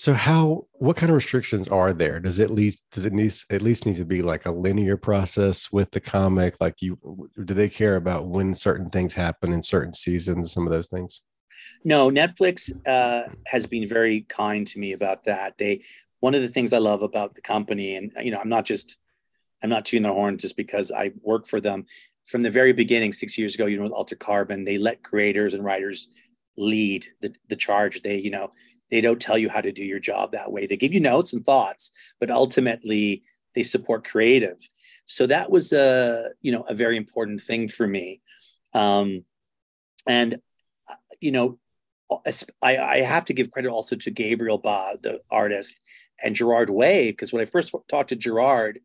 So 0.00 0.14
how 0.14 0.66
what 0.72 0.96
kind 0.96 1.10
of 1.10 1.16
restrictions 1.16 1.68
are 1.68 1.92
there? 1.92 2.20
Does 2.20 2.38
it 2.38 2.44
at 2.44 2.50
least 2.50 2.84
does 2.90 3.04
it 3.04 3.12
need 3.12 3.34
at 3.50 3.60
least 3.60 3.84
need 3.84 3.96
to 3.96 4.06
be 4.06 4.22
like 4.22 4.46
a 4.46 4.50
linear 4.50 4.96
process 4.96 5.70
with 5.70 5.90
the 5.90 6.00
comic? 6.00 6.58
Like 6.58 6.80
you 6.80 6.98
do 7.44 7.52
they 7.52 7.68
care 7.68 7.96
about 7.96 8.26
when 8.26 8.54
certain 8.54 8.88
things 8.88 9.12
happen 9.12 9.52
in 9.52 9.62
certain 9.62 9.92
seasons, 9.92 10.52
some 10.52 10.66
of 10.66 10.72
those 10.72 10.88
things? 10.88 11.20
No, 11.84 12.08
Netflix 12.10 12.72
uh, 12.86 13.28
has 13.46 13.66
been 13.66 13.86
very 13.86 14.22
kind 14.22 14.66
to 14.68 14.78
me 14.78 14.92
about 14.92 15.24
that. 15.24 15.58
They 15.58 15.82
one 16.20 16.34
of 16.34 16.40
the 16.40 16.48
things 16.48 16.72
I 16.72 16.78
love 16.78 17.02
about 17.02 17.34
the 17.34 17.42
company, 17.42 17.96
and 17.96 18.10
you 18.22 18.30
know, 18.30 18.40
I'm 18.40 18.48
not 18.48 18.64
just 18.64 18.96
I'm 19.62 19.68
not 19.68 19.84
tooting 19.84 20.04
their 20.04 20.14
horn 20.14 20.38
just 20.38 20.56
because 20.56 20.90
I 20.90 21.12
work 21.20 21.46
for 21.46 21.60
them. 21.60 21.84
From 22.30 22.42
the 22.42 22.50
very 22.50 22.72
beginning, 22.72 23.12
six 23.12 23.36
years 23.36 23.54
ago, 23.54 23.66
you 23.66 23.76
know, 23.76 23.82
with 23.82 23.92
Altered 23.92 24.20
Carbon, 24.20 24.64
they 24.64 24.78
let 24.78 25.02
creators 25.02 25.54
and 25.54 25.64
writers 25.64 26.08
lead 26.56 27.06
the, 27.20 27.34
the 27.48 27.56
charge. 27.56 28.02
They, 28.02 28.18
you 28.18 28.30
know, 28.30 28.52
they 28.90 29.00
don't 29.00 29.20
tell 29.20 29.38
you 29.38 29.48
how 29.48 29.60
to 29.60 29.72
do 29.72 29.84
your 29.84 29.98
job 29.98 30.32
that 30.32 30.52
way. 30.52 30.66
They 30.66 30.76
give 30.76 30.94
you 30.94 31.00
notes 31.00 31.32
and 31.32 31.44
thoughts, 31.44 31.90
but 32.20 32.30
ultimately 32.30 33.22
they 33.54 33.62
support 33.62 34.06
creative. 34.06 34.58
So 35.06 35.26
that 35.26 35.50
was 35.50 35.72
a, 35.72 36.30
you 36.40 36.52
know, 36.52 36.62
a 36.62 36.74
very 36.74 36.96
important 36.96 37.40
thing 37.40 37.68
for 37.68 37.86
me. 37.86 38.20
Um, 38.74 39.24
and 40.06 40.34
uh, 40.88 40.94
you 41.20 41.32
know, 41.32 41.58
I, 42.62 42.76
I 42.76 42.98
have 42.98 43.24
to 43.26 43.32
give 43.32 43.50
credit 43.50 43.70
also 43.70 43.96
to 43.96 44.10
Gabriel 44.10 44.60
Bá, 44.60 45.00
the 45.00 45.20
artist, 45.30 45.80
and 46.22 46.34
Gerard 46.34 46.70
Way, 46.70 47.10
because 47.10 47.32
when 47.32 47.42
I 47.42 47.44
first 47.44 47.74
talked 47.88 48.08
to 48.10 48.16
Gerard, 48.16 48.80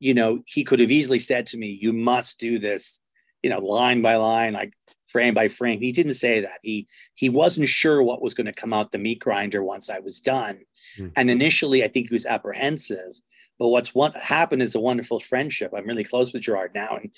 you 0.00 0.14
know, 0.14 0.42
he 0.46 0.64
could 0.64 0.80
have 0.80 0.90
easily 0.90 1.18
said 1.18 1.46
to 1.48 1.58
me, 1.58 1.78
"You 1.80 1.92
must 1.92 2.38
do 2.40 2.58
this," 2.58 3.00
you 3.42 3.50
know, 3.50 3.58
line 3.60 4.02
by 4.02 4.16
line, 4.16 4.52
like 4.52 4.72
frame 5.06 5.32
by 5.34 5.48
frame. 5.48 5.80
He 5.80 5.92
didn't 5.92 6.14
say 6.14 6.40
that. 6.40 6.58
He 6.62 6.86
he 7.14 7.28
wasn't 7.28 7.68
sure 7.68 8.02
what 8.02 8.22
was 8.22 8.34
going 8.34 8.46
to 8.46 8.52
come 8.52 8.72
out 8.72 8.92
the 8.92 8.98
meat 8.98 9.18
grinder 9.20 9.62
once 9.62 9.88
I 9.90 9.98
was 10.00 10.20
done, 10.20 10.60
Hmm. 10.96 11.08
and 11.16 11.30
initially 11.30 11.82
I 11.84 11.88
think 11.88 12.08
he 12.08 12.14
was 12.14 12.26
apprehensive. 12.26 13.18
But 13.58 13.68
what's 13.68 13.94
what 13.94 14.16
happened 14.16 14.62
is 14.62 14.74
a 14.74 14.80
wonderful 14.80 15.18
friendship. 15.20 15.72
I'm 15.74 15.86
really 15.86 16.04
close 16.04 16.32
with 16.32 16.42
Gerard 16.42 16.72
now, 16.74 16.96
and 16.96 17.10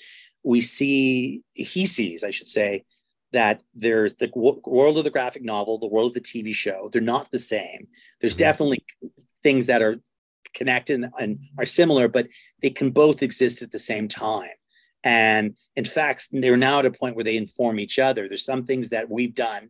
we 0.43 0.61
see 0.61 1.41
he 1.53 1.85
sees, 1.85 2.23
I 2.23 2.31
should 2.31 2.47
say, 2.47 2.83
that 3.31 3.61
there's 3.75 4.15
the 4.15 4.27
w- 4.27 4.59
world 4.65 4.97
of 4.97 5.03
the 5.03 5.09
graphic 5.09 5.43
novel, 5.43 5.77
the 5.77 5.87
world 5.87 6.07
of 6.11 6.13
the 6.15 6.21
TV 6.21 6.53
show. 6.53 6.89
They're 6.91 7.01
not 7.01 7.29
the 7.31 7.39
same. 7.39 7.87
There's 8.19 8.35
Mhm. 8.35 8.39
definitely 8.39 8.83
things 9.43 9.67
that 9.67 9.81
are 9.81 10.01
connected 10.53 11.01
and, 11.01 11.13
and 11.19 11.39
are 11.57 11.65
similar, 11.65 12.07
but 12.07 12.27
they 12.61 12.69
can 12.69 12.91
both 12.91 13.23
exist 13.23 13.61
at 13.61 13.71
the 13.71 13.79
same 13.79 14.07
time. 14.07 14.49
And 15.03 15.57
in 15.75 15.85
fact, 15.85 16.27
they're 16.31 16.57
now 16.57 16.79
at 16.79 16.85
a 16.85 16.91
point 16.91 17.15
where 17.15 17.23
they 17.23 17.37
inform 17.37 17.79
each 17.79 17.97
other. 17.99 18.27
There's 18.27 18.45
some 18.45 18.65
things 18.65 18.89
that 18.89 19.09
we've 19.09 19.33
done 19.33 19.69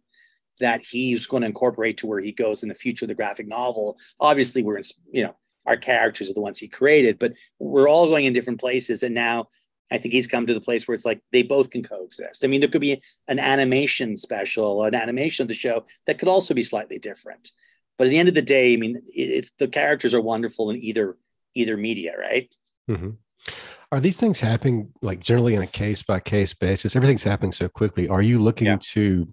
that 0.60 0.82
he's 0.82 1.26
going 1.26 1.42
to 1.42 1.48
incorporate 1.48 1.98
to 1.98 2.08
where 2.08 2.20
he 2.20 2.32
goes 2.32 2.64
in 2.64 2.70
the 2.70 2.76
future 2.76 3.06
of 3.06 3.10
the 3.10 3.16
graphic 3.16 3.48
novel. 3.48 3.98
Obviously, 4.20 4.62
we're 4.62 4.78
in, 4.78 4.84
you 5.12 5.24
know, 5.24 5.36
our 5.66 5.78
characters 5.78 6.30
are 6.30 6.34
the 6.34 6.42
ones 6.42 6.58
he 6.58 6.68
created, 6.68 7.20
but 7.20 7.34
we're 7.60 7.90
all 7.90 8.08
going 8.08 8.26
in 8.26 8.34
different 8.34 8.60
places. 8.60 9.04
And 9.04 9.16
now 9.16 9.48
I 9.92 9.98
think 9.98 10.14
he's 10.14 10.28
come 10.28 10.46
to 10.48 10.54
the 10.54 10.62
place 10.62 10.88
where 10.88 10.96
it's 10.96 11.06
like 11.06 11.22
they 11.32 11.44
both 11.44 11.70
can 11.70 11.84
coexist. 11.84 12.44
I 12.44 12.48
mean, 12.48 12.62
there 12.62 12.70
could 12.70 12.82
be 12.82 13.02
an 13.28 13.40
animation 13.40 14.18
special, 14.18 14.84
an 14.84 14.96
animation 14.96 15.44
of 15.44 15.48
the 15.48 15.54
show 15.54 15.86
that 16.08 16.18
could 16.18 16.30
also 16.30 16.54
be 16.54 16.64
slightly 16.64 16.98
different. 16.98 17.52
But 18.02 18.08
at 18.08 18.10
the 18.14 18.18
end 18.18 18.30
of 18.30 18.34
the 18.34 18.42
day, 18.42 18.74
I 18.74 18.78
mean, 18.78 18.96
it, 18.96 19.22
it's 19.22 19.52
the 19.60 19.68
characters 19.68 20.16
are 20.16 20.22
wonderful 20.22 20.72
in 20.72 20.84
either 20.84 21.18
either 21.54 21.78
media, 21.78 22.16
right? 22.18 22.52
Mhm. 22.90 23.18
Are 23.92 24.00
these 24.00 24.18
things 24.18 24.40
happening 24.40 24.92
like 25.04 25.20
generally 25.20 25.54
in 25.54 25.62
a 25.62 25.68
case 25.68 26.02
by 26.02 26.20
case 26.20 26.52
basis? 26.56 26.96
Everything's 26.96 27.22
happening 27.22 27.52
so 27.52 27.70
quickly. 27.70 28.08
Are 28.08 28.24
you 28.24 28.40
looking 28.40 28.66
Yeah. 28.66 28.80
to 28.94 29.32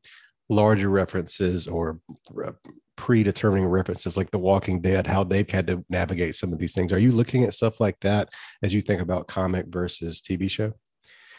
larger 0.50 0.90
references 0.90 1.66
or 1.66 1.98
uh, 2.44 2.52
predetermining 2.96 3.64
references 3.64 4.18
like 4.18 4.30
The 4.32 4.38
Walking 4.38 4.82
Dead, 4.82 5.06
how 5.06 5.24
they've 5.24 5.48
had 5.48 5.66
to 5.68 5.82
navigate 5.88 6.34
some 6.34 6.52
of 6.52 6.58
these 6.58 6.74
things? 6.74 6.92
Are 6.92 6.98
you 6.98 7.12
looking 7.12 7.44
at 7.44 7.54
stuff 7.54 7.80
like 7.80 7.98
that 8.00 8.28
as 8.62 8.74
you 8.74 8.82
think 8.82 9.00
about 9.00 9.28
comic 9.28 9.64
versus 9.68 10.20
TV 10.20 10.50
show? 10.50 10.74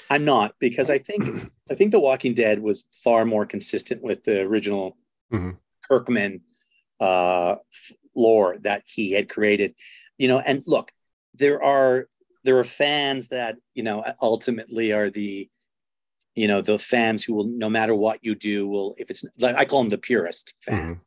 I'm 0.09 0.25
not 0.25 0.55
because 0.59 0.89
I 0.89 0.97
think 0.97 1.21
I 1.69 1.75
think 1.75 1.91
The 1.91 1.99
Walking 1.99 2.33
Dead 2.33 2.59
was 2.59 2.85
far 3.03 3.23
more 3.23 3.45
consistent 3.45 4.01
with 4.01 4.23
the 4.23 4.41
original 4.41 4.97
Mhm. 5.31 5.57
Kirkman 5.87 6.41
uh, 6.99 7.55
lore 8.15 8.57
that 8.59 8.83
he 8.85 9.11
had 9.11 9.29
created. 9.29 9.75
You 10.17 10.27
know, 10.27 10.39
and 10.39 10.63
look, 10.65 10.91
there 11.35 11.61
are 11.63 12.07
there 12.43 12.57
are 12.57 12.63
fans 12.63 13.29
that 13.29 13.57
you 13.73 13.83
know 13.83 14.03
ultimately 14.21 14.91
are 14.91 15.09
the 15.09 15.49
you 16.35 16.47
know 16.47 16.61
the 16.61 16.79
fans 16.79 17.23
who 17.23 17.33
will 17.33 17.47
no 17.47 17.69
matter 17.69 17.95
what 17.95 18.23
you 18.23 18.35
do 18.35 18.67
will 18.67 18.95
if 18.97 19.09
it's 19.09 19.25
like 19.39 19.55
I 19.55 19.65
call 19.65 19.81
them 19.81 19.89
the 19.89 19.97
purist 19.97 20.53
fan. 20.59 20.95
Mhm. 20.95 20.99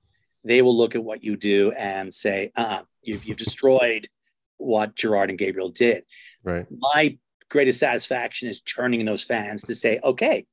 They 0.45 0.61
will 0.61 0.77
look 0.77 0.95
at 0.97 1.05
what 1.05 1.23
you 1.23 1.37
do 1.37 1.71
and 1.73 2.13
say, 2.13 2.51
"Uh, 2.57 2.83
you've 3.03 3.25
you've 3.25 3.37
destroyed 3.37 4.09
what 4.57 4.97
Gerard 4.97 5.31
and 5.31 5.39
Gabriel 5.39 5.69
did." 5.69 6.05
Right. 6.43 6.67
my 6.71 7.19
greatest 7.53 7.79
satisfaction 7.79 8.49
is 8.49 8.61
turning 8.63 9.05
those 9.05 9.23
fans 9.23 9.63
to 9.63 9.75
say, 9.75 10.01
okay, 10.03 10.47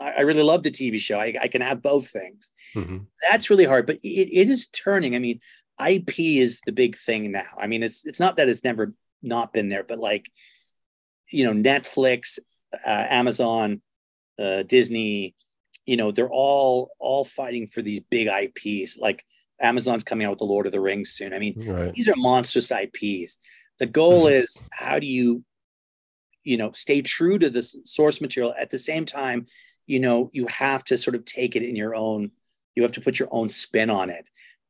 I, 0.00 0.10
I 0.12 0.20
really 0.22 0.42
love 0.42 0.62
the 0.62 0.70
TV 0.70 0.98
show. 0.98 1.18
I, 1.18 1.34
I 1.40 1.48
can 1.48 1.62
have 1.62 1.82
both 1.82 2.08
things. 2.08 2.50
Mhm. 2.74 3.06
That's 3.30 3.50
really 3.50 3.64
hard, 3.64 3.86
but 3.86 3.96
it, 4.02 4.28
it 4.32 4.50
is 4.50 4.66
turning. 4.68 5.14
I 5.14 5.18
mean, 5.18 5.40
IP 5.84 6.18
is 6.20 6.60
the 6.66 6.72
big 6.72 6.96
thing 6.96 7.32
now. 7.32 7.44
I 7.58 7.66
mean, 7.66 7.82
it's 7.82 8.06
it's 8.06 8.20
not 8.20 8.36
that 8.36 8.48
it's 8.48 8.64
never 8.64 8.94
not 9.22 9.52
been 9.52 9.68
there, 9.68 9.84
but 9.84 9.98
like, 9.98 10.30
you 11.30 11.44
know, 11.44 11.52
Netflix, 11.52 12.38
uh, 12.86 13.06
Amazon, 13.10 13.82
uh, 14.38 14.62
Disney, 14.62 15.34
you 15.86 15.96
know, 15.96 16.10
they're 16.12 16.30
all 16.30 16.90
all 16.98 17.24
fighting 17.24 17.66
for 17.66 17.82
these 17.82 18.00
big 18.10 18.28
IPs. 18.28 18.96
Like 18.98 19.24
Amazon's 19.60 20.04
coming 20.04 20.26
out 20.26 20.30
with 20.30 20.38
the 20.38 20.44
Lord 20.44 20.66
of 20.66 20.72
the 20.72 20.80
Rings 20.80 21.10
soon. 21.10 21.32
I 21.32 21.38
mean, 21.38 21.54
Right. 21.66 21.92
these 21.94 22.08
are 22.08 22.14
monstrous 22.16 22.70
IPs. 22.70 23.38
The 23.78 23.86
goal 23.86 24.26
is 24.26 24.62
how 24.72 24.98
do 24.98 25.06
you, 25.06 25.44
you 26.44 26.56
know, 26.56 26.72
stay 26.72 27.02
true 27.02 27.38
to 27.38 27.50
the 27.50 27.62
source 27.62 28.20
material 28.20 28.54
at 28.58 28.70
the 28.70 28.78
same 28.78 29.04
time, 29.04 29.44
you 29.86 30.00
know, 30.00 30.30
you 30.32 30.46
have 30.46 30.84
to 30.84 30.98
sort 30.98 31.14
of 31.16 31.24
take 31.24 31.56
it 31.56 31.62
in 31.62 31.76
your 31.76 31.94
own, 31.94 32.30
you 32.74 32.82
have 32.82 32.92
to 32.92 33.00
put 33.00 33.18
your 33.18 33.28
own 33.30 33.48
spin 33.48 33.90
on 33.90 34.10
it. 34.10 34.26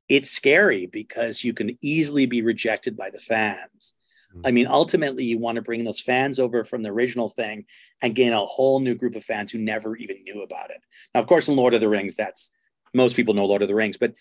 It's 0.09 0.31
scary 0.31 0.87
because 0.87 1.43
you 1.43 1.53
can 1.53 1.77
easily 1.81 2.27
be 2.27 2.43
rejected 2.43 2.97
by 2.97 3.11
the 3.11 3.19
fans. 3.19 3.95
Hmm. 4.33 4.43
I 4.45 4.51
mean, 4.51 4.67
ultimately, 4.67 5.25
you 5.25 5.39
want 5.39 5.57
to 5.57 5.63
bring 5.63 5.85
those 5.85 6.01
fans 6.01 6.39
over 6.39 6.65
from 6.65 6.83
the 6.83 6.91
original 6.91 7.29
thing 7.29 7.65
and 8.03 8.15
gain 8.15 8.33
a 8.33 8.47
whole 8.47 8.81
new 8.81 8.95
group 8.95 9.17
of 9.17 9.25
fans 9.25 9.51
who 9.51 9.59
never 9.59 9.97
even 9.97 10.23
knew 10.23 10.43
about 10.43 10.71
it. 10.71 10.81
Now, 11.15 11.21
of 11.21 11.27
course, 11.27 11.49
in 11.49 11.57
Lord 11.57 11.75
of 11.75 11.81
the 11.81 11.89
Rings, 11.89 12.17
that's 12.17 12.53
most 12.95 13.17
people 13.17 13.35
know 13.35 13.47
Lord 13.47 13.63
of 13.63 13.69
the 13.69 13.75
Rings, 13.75 13.97
but 13.97 14.15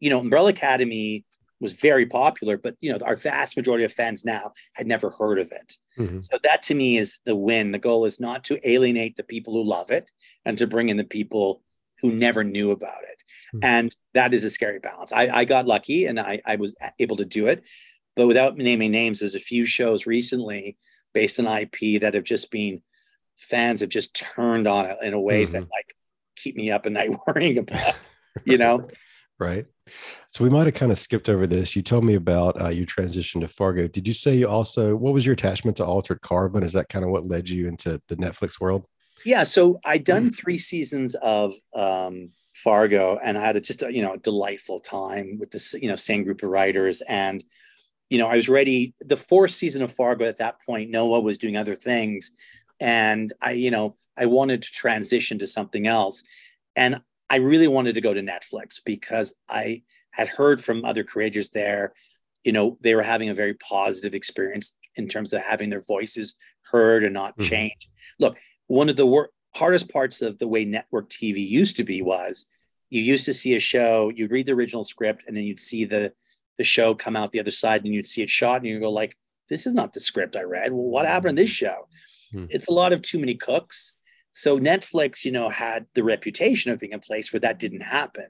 you 0.00 0.10
know, 0.10 0.18
Umbrella 0.18 0.50
Academy 0.50 1.24
was 1.62 1.72
very 1.74 2.04
popular, 2.04 2.58
but 2.58 2.76
you 2.80 2.92
know, 2.92 2.98
our 3.04 3.16
vast 3.16 3.56
majority 3.56 3.84
of 3.84 3.92
fans 3.92 4.24
now 4.24 4.52
had 4.74 4.86
never 4.86 5.10
heard 5.10 5.38
of 5.38 5.52
it. 5.52 5.78
Mhm. 5.96 6.22
So 6.22 6.36
that 6.42 6.62
to 6.64 6.74
me 6.74 6.98
is 6.98 7.20
the 7.24 7.36
win. 7.36 7.70
The 7.70 7.78
goal 7.78 8.04
is 8.04 8.18
not 8.18 8.44
to 8.44 8.68
alienate 8.68 9.16
the 9.16 9.22
people 9.22 9.54
who 9.54 9.62
love 9.62 9.90
it 9.90 10.10
and 10.44 10.58
to 10.58 10.66
bring 10.66 10.88
in 10.88 10.96
the 10.96 11.04
people 11.04 11.62
who 12.00 12.12
never 12.12 12.42
knew 12.42 12.72
about 12.72 13.04
it. 13.04 13.22
Hmm. 13.52 13.58
And 13.62 13.96
that 14.12 14.34
is 14.34 14.44
a 14.44 14.50
scary 14.50 14.80
balance. 14.80 15.12
I, 15.12 15.28
I 15.28 15.44
got 15.44 15.66
lucky 15.66 16.06
and 16.06 16.18
I, 16.18 16.42
I 16.44 16.56
was 16.56 16.74
able 16.98 17.16
to 17.16 17.24
do 17.24 17.46
it. 17.46 17.64
But 18.16 18.26
without 18.26 18.56
naming 18.56 18.90
names, 18.90 19.20
there's 19.20 19.36
a 19.36 19.40
few 19.40 19.64
shows 19.64 20.04
recently 20.04 20.76
based 21.14 21.38
on 21.38 21.46
IP 21.46 22.00
that 22.00 22.14
have 22.14 22.24
just 22.24 22.50
been 22.50 22.82
fans 23.38 23.80
have 23.80 23.88
just 23.88 24.14
turned 24.14 24.66
on 24.66 24.86
it 24.86 24.98
in 25.02 25.14
a 25.14 25.20
ways 25.20 25.52
that 25.52 25.60
like 25.62 25.96
keep 26.36 26.56
me 26.56 26.70
up 26.70 26.86
at 26.86 26.92
night 26.92 27.16
worrying 27.26 27.58
about, 27.58 27.94
you 28.44 28.58
know? 28.58 28.88
Right. 29.42 29.66
So 30.30 30.44
we 30.44 30.50
might 30.50 30.66
have 30.66 30.74
kind 30.74 30.92
of 30.92 30.98
skipped 30.98 31.28
over 31.28 31.48
this. 31.48 31.74
You 31.74 31.82
told 31.82 32.04
me 32.04 32.14
about 32.14 32.60
uh, 32.62 32.68
your 32.68 32.86
transition 32.86 33.40
to 33.40 33.48
Fargo. 33.48 33.88
Did 33.88 34.06
you 34.06 34.14
say 34.14 34.36
you 34.36 34.48
also, 34.48 34.94
what 34.94 35.12
was 35.12 35.26
your 35.26 35.32
attachment 35.32 35.76
to 35.78 35.84
Altered 35.84 36.20
Carbon? 36.20 36.62
Is 36.62 36.72
that 36.74 36.88
kind 36.88 37.04
of 37.04 37.10
what 37.10 37.26
led 37.26 37.48
you 37.48 37.66
into 37.66 38.00
the 38.06 38.16
Netflix 38.16 38.60
world? 38.60 38.86
Yeah, 39.24 39.42
so 39.42 39.80
I'd 39.84 40.04
done 40.04 40.30
three 40.30 40.58
seasons 40.58 41.16
of 41.16 41.54
um, 41.74 42.30
Fargo, 42.54 43.18
and 43.22 43.36
I 43.36 43.44
had 43.44 43.56
a, 43.56 43.60
just 43.60 43.82
a 43.82 43.92
you 43.92 44.02
know 44.02 44.14
a 44.14 44.18
delightful 44.18 44.80
time 44.80 45.38
with 45.38 45.50
this 45.50 45.74
you 45.74 45.88
know 45.88 45.96
same 45.96 46.24
group 46.24 46.42
of 46.42 46.50
writers, 46.50 47.02
and 47.02 47.44
you 48.10 48.18
know 48.18 48.26
I 48.26 48.36
was 48.36 48.48
ready. 48.48 48.94
The 49.00 49.16
fourth 49.16 49.52
season 49.52 49.82
of 49.82 49.92
Fargo 49.92 50.24
at 50.24 50.38
that 50.38 50.56
point, 50.66 50.90
Noah 50.90 51.20
was 51.20 51.38
doing 51.38 51.56
other 51.56 51.74
things, 51.74 52.32
and 52.80 53.32
I 53.40 53.52
you 53.52 53.70
know 53.70 53.96
I 54.16 54.26
wanted 54.26 54.62
to 54.62 54.70
transition 54.70 55.38
to 55.38 55.46
something 55.46 55.86
else, 55.86 56.24
and 56.74 57.00
I 57.32 57.36
really 57.36 57.66
wanted 57.66 57.94
to 57.94 58.02
go 58.02 58.12
to 58.12 58.20
Netflix 58.20 58.78
because 58.84 59.34
I 59.48 59.82
had 60.10 60.28
heard 60.28 60.62
from 60.62 60.84
other 60.84 61.02
creators 61.02 61.48
there, 61.50 61.94
you 62.44 62.52
know 62.52 62.76
they 62.82 62.94
were 62.94 63.02
having 63.02 63.30
a 63.30 63.34
very 63.34 63.54
positive 63.54 64.14
experience 64.14 64.76
in 64.96 65.08
terms 65.08 65.32
of 65.32 65.40
having 65.40 65.70
their 65.70 65.80
voices 65.80 66.34
heard 66.70 67.02
and 67.04 67.14
not 67.14 67.36
Mhm. 67.38 67.48
changed. 67.48 67.88
Look 68.18 68.36
one 68.66 68.88
of 68.90 68.96
the 68.96 69.06
wor- 69.06 69.30
hardest 69.54 69.88
parts 69.88 70.20
of 70.22 70.38
the 70.38 70.46
way 70.48 70.64
network 70.66 71.08
TV 71.08 71.40
used 71.60 71.76
to 71.76 71.84
be 71.84 72.02
was 72.02 72.46
you 72.90 73.00
used 73.00 73.24
to 73.24 73.32
see 73.32 73.54
a 73.54 73.58
show, 73.60 74.10
you'd 74.14 74.30
read 74.30 74.44
the 74.46 74.52
original 74.52 74.84
script, 74.84 75.24
and 75.26 75.34
then 75.36 75.44
you'd 75.44 75.60
see 75.60 75.84
the 75.86 76.12
the 76.58 76.64
show 76.64 76.94
come 76.94 77.16
out 77.16 77.32
the 77.32 77.40
other 77.40 77.50
side, 77.50 77.82
and 77.82 77.94
you'd 77.94 78.06
see 78.06 78.20
it 78.20 78.28
shot, 78.28 78.58
and 78.60 78.66
you 78.66 78.78
go 78.78 78.90
like, 78.90 79.16
"This 79.48 79.66
is 79.66 79.72
not 79.72 79.94
the 79.94 80.00
script 80.00 80.36
I 80.36 80.42
read. 80.42 80.70
Well, 80.70 80.82
what 80.94 81.06
happened 81.06 81.30
in 81.38 81.44
this 81.44 81.50
show?" 81.50 81.88
Hmm. 82.32 82.44
It's 82.50 82.68
a 82.68 82.72
lot 82.72 82.92
of 82.92 83.00
too 83.00 83.18
many 83.18 83.34
cooks. 83.34 83.94
So 84.32 84.58
Netflix, 84.58 85.24
you 85.24 85.32
know, 85.32 85.48
had 85.48 85.86
the 85.94 86.04
reputation 86.04 86.72
of 86.72 86.80
being 86.80 86.94
a 86.94 86.98
place 86.98 87.32
where 87.32 87.40
that 87.40 87.58
didn't 87.58 87.82
happen. 87.82 88.26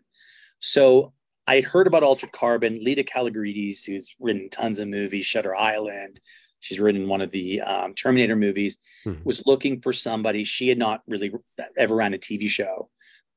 So 0.58 1.12
I'd 1.46 1.64
heard 1.64 1.86
about 1.86 2.02
Altered 2.02 2.32
Carbon, 2.32 2.80
Laeta 2.84 3.04
Kalogridis, 3.04 3.84
who's 3.84 4.14
written 4.20 4.48
tons 4.48 4.78
of 4.78 4.88
movies, 4.88 5.26
Shutter 5.26 5.54
Island. 5.54 6.20
She's 6.60 6.78
written 6.80 7.08
one 7.08 7.20
of 7.20 7.30
the 7.30 7.60
um, 7.60 7.94
Terminator 7.94 8.36
movies 8.36 8.78
Mhm. 9.04 9.24
was 9.24 9.42
looking 9.46 9.80
for 9.80 9.92
somebody. 9.92 10.44
She 10.44 10.68
had 10.68 10.78
not 10.78 11.02
really 11.08 11.32
ever 11.76 11.96
ran 11.96 12.14
a 12.14 12.18
TV 12.18 12.48
show 12.48 12.88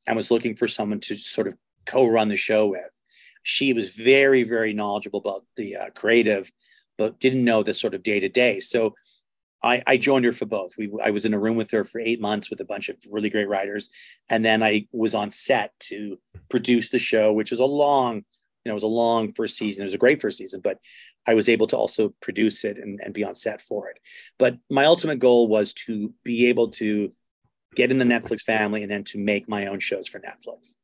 and 0.06 0.16
was 0.16 0.30
looking 0.30 0.56
for 0.56 0.68
someone 0.68 1.00
to 1.02 1.18
sort 1.18 1.48
of 1.48 1.56
co 1.86 2.06
run 2.06 2.28
the 2.30 2.36
show 2.38 2.68
with. 2.68 2.92
She 3.42 3.74
was 3.74 3.94
very, 3.94 4.44
very 4.44 4.74
knowledgeable 4.74 5.20
about 5.20 5.46
the 5.56 5.76
uh, 5.76 5.90
creative, 5.92 6.52
but 6.98 7.20
didn't 7.20 7.44
know 7.44 7.64
the 7.64 7.74
sort 7.74 7.94
of 7.96 8.04
day 8.04 8.20
to 8.20 8.30
day. 8.30 8.60
So 8.60 8.96
I, 9.64 9.82
I 9.88 9.98
joined 9.98 10.26
her 10.26 10.32
for 10.32 10.46
both. 10.46 10.78
We, 10.78 10.92
I 11.04 11.10
was 11.10 11.26
in 11.26 11.34
a 11.34 11.40
room 11.40 11.58
with 11.58 11.72
her 11.72 11.84
for 11.84 12.00
eight 12.00 12.22
months 12.22 12.50
with 12.50 12.60
a 12.60 12.66
bunch 12.66 12.90
of 12.90 12.98
really 13.10 13.30
great 13.30 13.50
writers. 13.50 13.90
And 14.30 14.46
then 14.46 14.62
I 14.62 14.88
was 14.92 15.16
on 15.16 15.32
set 15.32 15.72
to 15.82 16.20
produce 16.50 16.90
the 16.90 17.00
show, 17.00 17.34
which 17.34 17.52
was 17.52 17.60
a 17.60 17.66
long, 17.66 18.18
you 18.18 18.24
know, 18.66 18.72
it 18.72 18.76
was 18.76 18.84
a 18.84 18.88
long 18.88 19.34
first 19.34 19.58
season. 19.58 19.84
It 19.84 19.86
was 19.86 19.94
a 19.94 20.00
great 20.00 20.22
first 20.22 20.38
season, 20.38 20.62
but 20.64 20.78
I 21.28 21.34
was 21.34 21.50
able 21.50 21.68
to 21.68 21.78
also 21.78 22.14
produce 22.22 22.64
it 22.64 22.78
and, 22.78 23.00
and 23.04 23.14
be 23.14 23.24
on 23.24 23.34
set 23.34 23.62
for 23.62 23.90
it. 23.90 24.00
But 24.38 24.58
my 24.70 24.86
ultimate 24.86 25.20
goal 25.20 25.48
was 25.48 25.74
to 25.86 26.14
be 26.24 26.48
able 26.48 26.70
to 26.72 27.12
get 27.76 27.92
in 27.92 28.00
the 28.00 28.06
Netflix 28.06 28.42
family 28.42 28.84
and 28.84 28.92
then 28.92 29.04
to 29.06 29.18
make 29.18 29.50
my 29.50 29.66
own 29.68 29.80
shows 29.80 30.08
for 30.08 30.20
Netflix. 30.20 30.76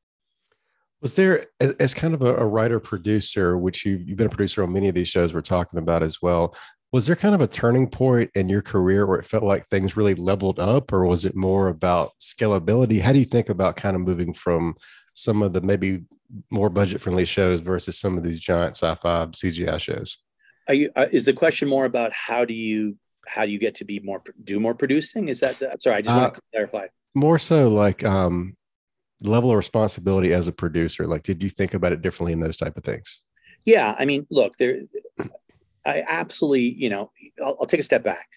Was 1.01 1.15
there, 1.15 1.45
as, 1.79 1.95
kind 1.95 2.13
of 2.13 2.21
a, 2.21 2.45
writer 2.45 2.79
producer, 2.79 3.57
which 3.57 3.85
you've 3.85 4.05
been 4.05 4.27
a 4.27 4.29
producer 4.29 4.61
on 4.61 4.71
many 4.71 4.87
of 4.87 4.93
these 4.93 5.07
shows 5.07 5.33
we're 5.33 5.41
talking 5.41 5.79
about 5.79 6.03
as 6.03 6.21
well, 6.21 6.55
was 6.91 7.07
there 7.07 7.15
kind 7.15 7.33
of 7.33 7.41
a 7.41 7.47
turning 7.47 7.87
point 7.87 8.31
in 8.35 8.49
your 8.49 8.61
career 8.61 9.05
where 9.05 9.19
it 9.19 9.25
felt 9.25 9.43
like 9.43 9.65
things 9.65 9.95
really 9.95 10.15
leveled 10.15 10.59
up, 10.59 10.91
or 10.91 11.05
was 11.05 11.25
it 11.25 11.35
more 11.35 11.69
about 11.69 12.11
scalability? 12.19 12.99
How 12.99 13.13
do 13.13 13.19
you 13.19 13.25
think 13.25 13.49
about 13.49 13.77
kind 13.77 13.95
of 13.95 14.01
moving 14.01 14.33
from 14.33 14.75
some 15.13 15.41
of 15.41 15.53
the 15.53 15.61
maybe 15.61 16.03
more 16.49 16.69
budget 16.69 17.01
friendly 17.01 17.25
shows 17.25 17.59
versus 17.61 17.97
some 17.97 18.17
of 18.17 18.23
these 18.23 18.39
giant 18.39 18.75
sci-fi 18.75 19.25
CGI 19.27 19.79
shows? 19.79 20.17
Are 20.67 20.73
you, 20.73 20.89
uh, 20.95 21.07
is 21.11 21.25
the 21.25 21.33
question 21.33 21.67
more 21.67 21.85
about 21.85 22.13
how 22.13 22.45
do 22.45 22.53
you 22.53 22.97
how 23.27 23.45
do 23.45 23.51
you 23.51 23.59
get 23.59 23.75
to 23.75 23.85
be 23.85 23.99
more 23.99 24.21
do 24.43 24.59
more 24.59 24.73
producing? 24.73 25.29
Is 25.29 25.39
that 25.41 25.59
the, 25.59 25.71
I'm 25.71 25.79
sorry, 25.79 25.97
I 25.97 26.01
just 26.01 26.15
Uh, 26.15 26.19
want 26.19 26.33
to 26.33 26.41
clarify. 26.51 26.87
More 27.13 27.39
so 27.39 27.69
like 27.69 28.03
um 28.03 28.55
level 29.21 29.51
of 29.51 29.57
responsibility 29.57 30.33
as 30.33 30.47
a 30.47 30.51
producer. 30.51 31.05
Like, 31.05 31.23
did 31.23 31.43
you 31.43 31.49
think 31.49 31.73
about 31.73 31.93
it 31.93 32.01
differently 32.01 32.33
in 32.33 32.39
those 32.39 32.57
type 32.57 32.75
of 32.77 32.83
things? 32.83 33.21
Yeah, 33.65 33.95
I 33.99 34.05
mean, 34.05 34.25
look, 34.31 34.55
there, 34.57 34.79
I 35.85 36.03
absolutely, 36.07 36.73
you 36.73 36.89
know, 36.89 37.11
I'll, 37.43 37.57
I'll 37.61 37.65
take 37.65 37.79
a 37.79 37.83
step 37.83 38.03
back. 38.03 38.27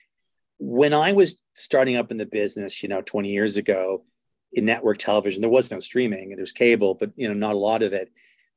When 0.59 0.95
I 0.95 1.13
was 1.13 1.43
starting 1.53 1.97
up 1.97 2.11
in 2.11 2.17
the 2.17 2.27
business, 2.27 2.83
you 2.83 2.89
know, 2.89 3.03
20 3.03 3.29
years 3.31 3.57
ago 3.57 4.05
in 4.53 4.65
network 4.65 4.99
television, 4.99 5.41
there 5.41 5.51
was 5.51 5.71
no 5.71 5.81
streaming, 5.81 6.31
there 6.31 6.41
was 6.41 6.53
cable, 6.53 6.95
but 6.95 7.11
you 7.17 7.29
know, 7.29 7.35
not 7.35 7.55
a 7.55 7.59
lot 7.59 7.83
of 7.83 7.93
it. 7.93 8.11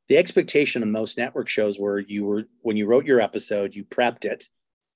The 0.08 0.17
expectation 0.17 0.84
of 0.84 0.89
most 0.89 1.17
network 1.17 1.50
shows 1.50 1.78
were 1.78 2.00
you 2.00 2.23
were 2.23 2.43
when 2.62 2.78
you 2.78 2.86
wrote 2.86 3.06
your 3.06 3.19
episode, 3.19 3.76
you 3.76 3.84
prepped 3.84 4.23
it, 4.23 4.47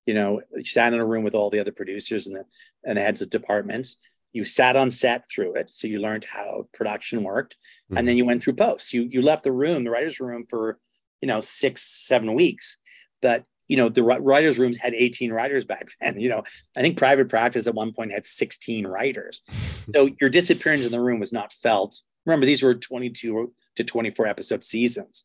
you 0.05 0.13
know, 0.13 0.41
you 0.55 0.63
sat 0.63 0.93
in 0.93 0.99
a 0.99 1.05
room 1.05 1.23
with 1.23 1.35
all 1.35 1.49
the 1.49 1.59
other 1.59 1.71
producers 1.71 2.27
and 2.27 2.35
the 2.35 2.45
and 2.85 2.97
the 2.97 3.01
heads 3.01 3.21
of 3.21 3.29
departments. 3.29 3.97
You 4.33 4.45
sat 4.45 4.77
on 4.77 4.91
set 4.91 5.25
through 5.29 5.55
it, 5.55 5.73
so 5.73 5.87
you 5.87 5.99
learned 5.99 6.23
how 6.23 6.69
production 6.73 7.23
worked, 7.23 7.57
and 7.89 7.97
mm-hmm. 7.97 8.05
then 8.05 8.17
you 8.17 8.25
went 8.25 8.41
through 8.41 8.53
post. 8.53 8.93
You 8.93 9.03
you 9.03 9.21
left 9.21 9.43
the 9.43 9.51
room, 9.51 9.83
the 9.83 9.91
writers' 9.91 10.21
room, 10.21 10.45
for 10.49 10.79
you 11.19 11.27
know 11.27 11.41
six 11.41 11.83
seven 12.07 12.33
weeks, 12.33 12.77
but 13.21 13.43
you 13.71 13.77
know 13.77 13.87
the 13.87 14.03
writers' 14.03 14.59
rooms 14.59 14.77
had 14.77 14.93
18 14.93 15.31
writers 15.31 15.63
back 15.63 15.87
then. 16.01 16.19
You 16.19 16.27
know, 16.27 16.43
I 16.75 16.81
think 16.81 16.97
private 16.97 17.29
practice 17.29 17.67
at 17.67 17.73
one 17.73 17.93
point 17.93 18.11
had 18.11 18.25
16 18.25 18.85
writers, 18.85 19.43
so 19.95 20.09
your 20.19 20.29
disappearance 20.29 20.85
in 20.85 20.91
the 20.91 20.99
room 20.99 21.19
was 21.19 21.31
not 21.31 21.53
felt. 21.53 22.01
Remember, 22.25 22.45
these 22.45 22.61
were 22.61 22.75
22 22.75 23.51
to 23.77 23.83
24 23.83 24.27
episode 24.27 24.63
seasons. 24.63 25.23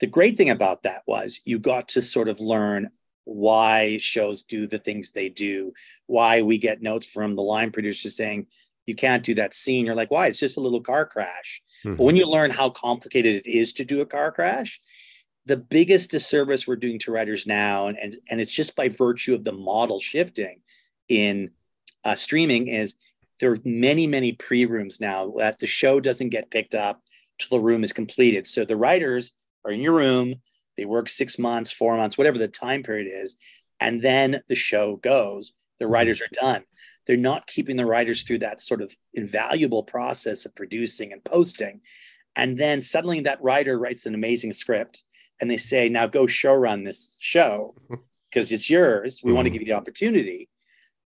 The 0.00 0.06
great 0.06 0.36
thing 0.36 0.50
about 0.50 0.84
that 0.84 1.02
was 1.06 1.40
you 1.44 1.58
got 1.58 1.88
to 1.88 2.02
sort 2.02 2.28
of 2.28 2.40
learn 2.40 2.90
why 3.24 3.98
shows 3.98 4.44
do 4.44 4.66
the 4.66 4.78
things 4.78 5.10
they 5.10 5.28
do, 5.28 5.72
why 6.06 6.42
we 6.42 6.58
get 6.58 6.80
notes 6.80 7.06
from 7.06 7.34
the 7.34 7.42
line 7.42 7.72
producers 7.72 8.16
saying, 8.16 8.46
you 8.86 8.94
can't 8.94 9.24
do 9.24 9.34
that 9.34 9.52
scene. 9.52 9.84
You're 9.84 9.96
like, 9.96 10.12
why? 10.12 10.28
It's 10.28 10.38
just 10.38 10.56
a 10.56 10.60
little 10.60 10.80
car 10.80 11.04
crash. 11.04 11.60
Mhm. 11.84 11.96
But 11.96 12.04
when 12.04 12.16
you 12.16 12.26
learn 12.26 12.50
how 12.50 12.70
complicated 12.70 13.42
it 13.44 13.50
is 13.50 13.72
to 13.74 13.84
do 13.84 14.00
a 14.00 14.06
car 14.06 14.30
crash, 14.30 14.80
the 15.46 15.56
biggest 15.56 16.10
disservice 16.10 16.66
we're 16.66 16.76
doing 16.76 16.98
to 17.00 17.12
writers 17.12 17.46
now, 17.46 17.86
and, 17.86 17.98
and, 17.98 18.16
and 18.28 18.40
it's 18.40 18.52
just 18.52 18.76
by 18.76 18.88
virtue 18.88 19.34
of 19.34 19.44
the 19.44 19.52
model 19.52 20.00
shifting 20.00 20.60
in 21.08 21.50
uh, 22.04 22.16
streaming, 22.16 22.66
is 22.66 22.96
there 23.38 23.52
are 23.52 23.58
many, 23.64 24.06
many 24.06 24.32
pre 24.32 24.66
rooms 24.66 25.00
now 25.00 25.32
that 25.38 25.58
the 25.58 25.66
show 25.66 26.00
doesn't 26.00 26.30
get 26.30 26.50
picked 26.50 26.74
up 26.74 27.00
till 27.38 27.58
the 27.58 27.64
room 27.64 27.84
is 27.84 27.92
completed. 27.92 28.46
So 28.46 28.64
the 28.64 28.76
writers 28.76 29.32
are 29.64 29.70
in 29.70 29.80
your 29.80 29.94
room, 29.94 30.34
they 30.76 30.84
work 30.84 31.08
six 31.08 31.38
months, 31.38 31.70
four 31.70 31.96
months, 31.96 32.18
whatever 32.18 32.38
the 32.38 32.48
time 32.48 32.82
period 32.82 33.08
is, 33.10 33.36
and 33.80 34.02
then 34.02 34.42
the 34.48 34.54
show 34.54 34.96
goes. 34.96 35.52
The 35.78 35.86
writers 35.86 36.22
are 36.22 36.28
done. 36.32 36.64
They're 37.06 37.16
not 37.16 37.46
keeping 37.46 37.76
the 37.76 37.86
writers 37.86 38.22
through 38.22 38.38
that 38.38 38.60
sort 38.60 38.82
of 38.82 38.94
invaluable 39.14 39.82
process 39.82 40.44
of 40.44 40.54
producing 40.54 41.12
and 41.12 41.22
posting. 41.22 41.82
And 42.34 42.56
then 42.58 42.80
suddenly 42.80 43.20
that 43.20 43.42
writer 43.42 43.78
writes 43.78 44.06
an 44.06 44.14
amazing 44.14 44.54
script 44.54 45.02
and 45.40 45.50
they 45.50 45.56
say, 45.56 45.88
now 45.88 46.06
go 46.06 46.26
show 46.26 46.54
run 46.54 46.84
this 46.84 47.16
show 47.20 47.74
because 48.30 48.52
it's 48.52 48.70
yours. 48.70 49.20
We 49.22 49.32
want 49.32 49.46
to 49.46 49.50
give 49.50 49.62
you 49.62 49.66
the 49.66 49.74
opportunity. 49.74 50.48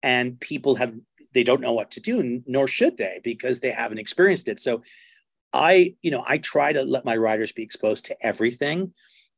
And 0.03 0.39
people 0.39 0.75
have, 0.75 0.93
they 1.33 1.43
don't 1.43 1.61
know 1.61 1.73
what 1.73 1.91
to 1.91 1.99
do, 1.99 2.43
nor 2.45 2.67
should 2.67 2.97
they 2.97 3.19
because 3.23 3.59
they 3.59 3.71
haven't 3.71 3.97
experienced 3.97 4.47
it. 4.47 4.59
So 4.59 4.83
I, 5.53 5.95
you 6.01 6.11
know, 6.11 6.23
I 6.27 6.37
try 6.37 6.73
to 6.73 6.83
let 6.83 7.05
my 7.05 7.17
writers 7.17 7.51
be 7.51 7.63
exposed 7.63 8.05
to 8.05 8.25
everything. 8.25 8.93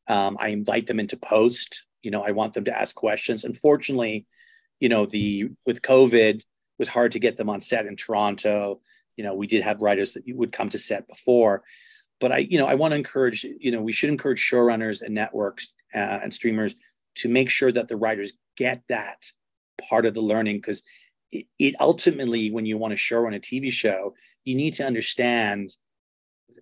Um, 0.08 0.38
I 0.40 0.50
invite 0.50 0.88
them 0.88 1.00
into 1.00 1.18
post 1.18 1.86
you 2.02 2.12
know, 2.12 2.24
I 2.24 2.32
want 2.32 2.54
them 2.54 2.66
to 2.66 2.78
ask 2.78 2.96
questions. 2.96 3.44
Unfortunately, 3.44 4.26
you 4.80 4.90
know, 4.90 5.06
the 5.06 5.50
with 5.66 5.82
COVID 5.82 6.36
it 6.36 6.44
was 6.78 6.88
hard 6.88 7.12
to 7.14 7.20
get 7.20 7.38
them 7.38 7.50
on 7.50 7.62
set 7.62 7.86
in 7.86 7.96
Toronto. 7.96 8.80
You 9.18 9.26
know, 9.26 9.34
we 9.34 9.48
did 9.48 9.64
have 9.64 9.82
writers 9.82 10.14
that 10.14 10.24
would 10.28 10.54
come 10.54 10.70
to 10.70 10.80
set 10.80 11.08
before, 11.08 11.64
but 12.20 12.32
I, 12.32 12.38
you 12.40 12.58
know, 12.58 12.68
I 12.68 12.76
want 12.76 12.92
to 12.92 12.98
encourage, 12.98 13.44
you 13.44 13.72
know, 13.72 13.82
we 13.82 13.92
should 13.92 14.10
encourage 14.10 14.40
showrunners 14.42 15.02
and 15.02 15.16
networks 15.16 15.74
uh, 15.94 16.20
and 16.24 16.34
streamers 16.34 16.76
to 17.16 17.30
make 17.30 17.50
sure 17.50 17.72
that 17.72 17.88
the 17.88 17.98
writers 17.98 18.34
get 18.58 18.84
that 18.90 19.24
part 19.90 20.06
of 20.06 20.14
the 20.14 20.22
learning 20.22 20.58
because 20.58 20.84
it, 21.32 21.46
it 21.58 21.76
ultimately, 21.80 22.52
when 22.52 22.66
you 22.66 22.78
want 22.78 22.92
to 22.92 22.98
show 22.98 23.26
on 23.26 23.34
a 23.34 23.40
TV 23.40 23.72
show, 23.72 24.14
you 24.44 24.56
need 24.56 24.74
to 24.76 24.86
understand 24.86 25.76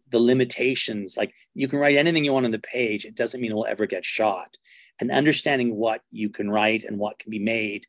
the 0.10 0.20
limitations. 0.20 1.17
Like 1.17 1.34
you 1.54 1.67
can 1.67 1.80
write 1.80 1.96
anything 1.96 2.24
you 2.24 2.34
want 2.34 2.46
on 2.46 2.52
the 2.52 2.60
page, 2.60 3.06
it 3.06 3.15
doesn't 3.15 3.41
mean 3.41 3.52
it 3.52 3.56
will 3.56 3.65
ever 3.65 3.86
get 3.86 4.06
shot. 4.06 4.58
And 5.00 5.12
understanding 5.12 5.76
what 5.76 6.02
you 6.12 6.30
can 6.30 6.50
write 6.50 6.84
and 6.84 6.98
what 6.98 7.20
can 7.20 7.30
be 7.30 7.39
made 7.39 7.86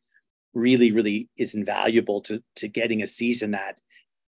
really, 0.54 0.92
really 0.92 1.28
is 1.37 1.54
invaluable 1.54 2.20
to 2.22 2.42
to 2.57 2.68
getting 2.68 3.02
a 3.02 3.07
season 3.07 3.52
that, 3.52 3.81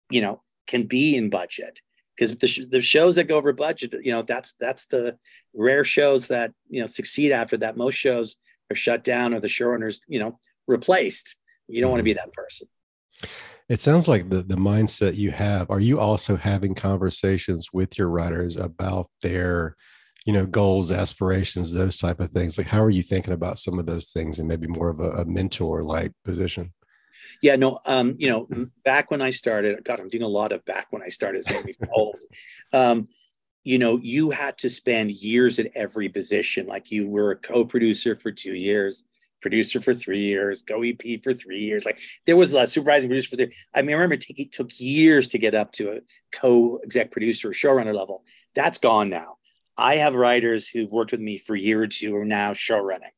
you 0.10 0.21
know, 0.21 0.41
can 0.67 0.84
be 0.84 1.15
in 1.15 1.30
budget. 1.30 1.80
Because 2.15 2.36
the, 2.36 2.47
sh- 2.47 2.62
the 2.69 2.82
shows 2.82 3.15
that 3.15 3.25
go 3.25 3.38
over 3.38 3.51
budget, 3.54 3.93
you 4.04 4.12
know, 4.12 4.21
that's 4.21 4.54
that's 4.54 4.86
the 4.86 5.17
rare 5.54 5.84
shows 5.84 6.28
that 6.30 6.51
you 6.69 6.80
know 6.80 6.88
succeed 6.88 7.32
after 7.32 7.58
that. 7.58 7.78
Most 7.78 7.95
shows 7.95 8.38
are 8.71 8.75
shut 8.75 9.04
down 9.04 9.34
or 9.34 9.39
the 9.39 9.47
showrunners, 9.47 9.99
you 10.08 10.19
know, 10.19 10.39
replaced. 10.67 11.36
You 11.67 11.82
don't 11.82 11.91
want 11.91 11.99
to 11.99 12.04
be 12.04 12.13
mm-hmm. 12.13 12.19
that 12.25 12.34
person. 12.34 12.67
It 13.67 13.82
sounds 13.82 14.08
like 14.08 14.30
the 14.30 14.43
the 14.43 14.56
mindset 14.56 15.15
you 15.15 15.32
have. 15.32 15.69
Are 15.69 15.80
you 15.80 15.99
also 15.99 16.36
having 16.36 16.75
conversations 16.75 17.69
with 17.73 17.97
your 17.97 18.10
writers 18.10 18.56
about 18.56 19.10
their, 19.21 19.75
you 20.25 20.34
know, 20.34 20.45
goals, 20.45 20.91
aspirations, 20.91 21.73
those 21.73 21.97
type 21.97 22.19
of 22.19 22.32
things? 22.32 22.58
Like, 22.58 22.67
how 22.67 22.84
are 22.84 22.91
you 22.91 23.01
thinking 23.01 23.34
about 23.34 23.58
some 23.58 23.80
of 23.80 23.86
those 23.86 24.12
things, 24.12 24.39
and 24.39 24.47
maybe 24.47 24.67
more 24.67 24.89
of 24.89 24.99
a, 24.99 25.10
a 25.12 25.25
mentor 25.25 25.84
like 25.84 26.12
position? 26.23 26.73
Yeah, 27.41 27.56
no, 27.56 27.80
um, 27.86 28.15
you 28.17 28.30
know, 28.30 28.47
back 28.84 29.12
when 29.12 29.21
I 29.21 29.32
started, 29.32 29.84
God, 29.84 29.99
I'm 29.99 30.10
doing 30.10 30.23
a 30.23 30.28
lot 30.28 30.51
of 30.51 30.65
back 30.65 30.88
when 30.91 31.01
I 31.01 31.10
started. 31.10 31.39
It's 31.39 31.49
made 31.49 31.65
me 31.65 31.73
old. 31.93 32.19
Um, 32.73 33.08
you 33.63 33.80
know, 33.80 33.97
you 33.97 34.30
had 34.30 34.58
to 34.60 34.69
spend 34.69 35.12
years 35.12 35.58
at 35.60 35.71
every 35.75 36.08
position. 36.08 36.67
Like 36.67 36.91
you 36.91 37.10
were 37.10 37.32
a 37.32 37.36
co-producer 37.36 38.15
for 38.15 38.32
two 38.32 38.54
years, 38.54 39.04
producer 39.41 39.82
for 39.82 39.93
three 39.93 40.19
years, 40.19 40.62
go 40.62 40.84
EP 40.84 41.23
for 41.23 41.34
three 41.34 41.60
years. 41.60 41.84
Like 41.84 41.99
there 42.25 42.38
was 42.38 42.54
a 42.54 42.67
supervising 42.67 43.10
producer 43.10 43.30
for 43.30 43.36
three. 43.38 43.54
I 43.73 43.82
mean, 43.82 43.91
I 43.91 43.93
remember 43.93 44.15
it, 44.15 44.25
it 44.30 44.51
took 44.51 44.80
years 44.80 45.28
to 45.30 45.39
get 45.39 45.56
up 45.56 45.71
to 45.73 45.97
a 45.97 46.01
co-exec 46.32 47.12
producer 47.12 47.49
or 47.49 47.54
showrunner 47.54 47.93
level. 47.93 48.23
That's 48.54 48.78
gone 48.78 49.10
now. 49.10 49.38
I 49.78 49.97
have 49.97 50.15
writers 50.15 50.67
who've 50.67 50.91
worked 50.91 51.12
with 51.12 51.19
me 51.19 51.38
for 51.38 51.56
a 51.56 51.60
year 51.60 51.82
or 51.82 51.88
two 51.88 52.15
are 52.15 52.25
now 52.25 52.54
showrunning. 52.54 53.13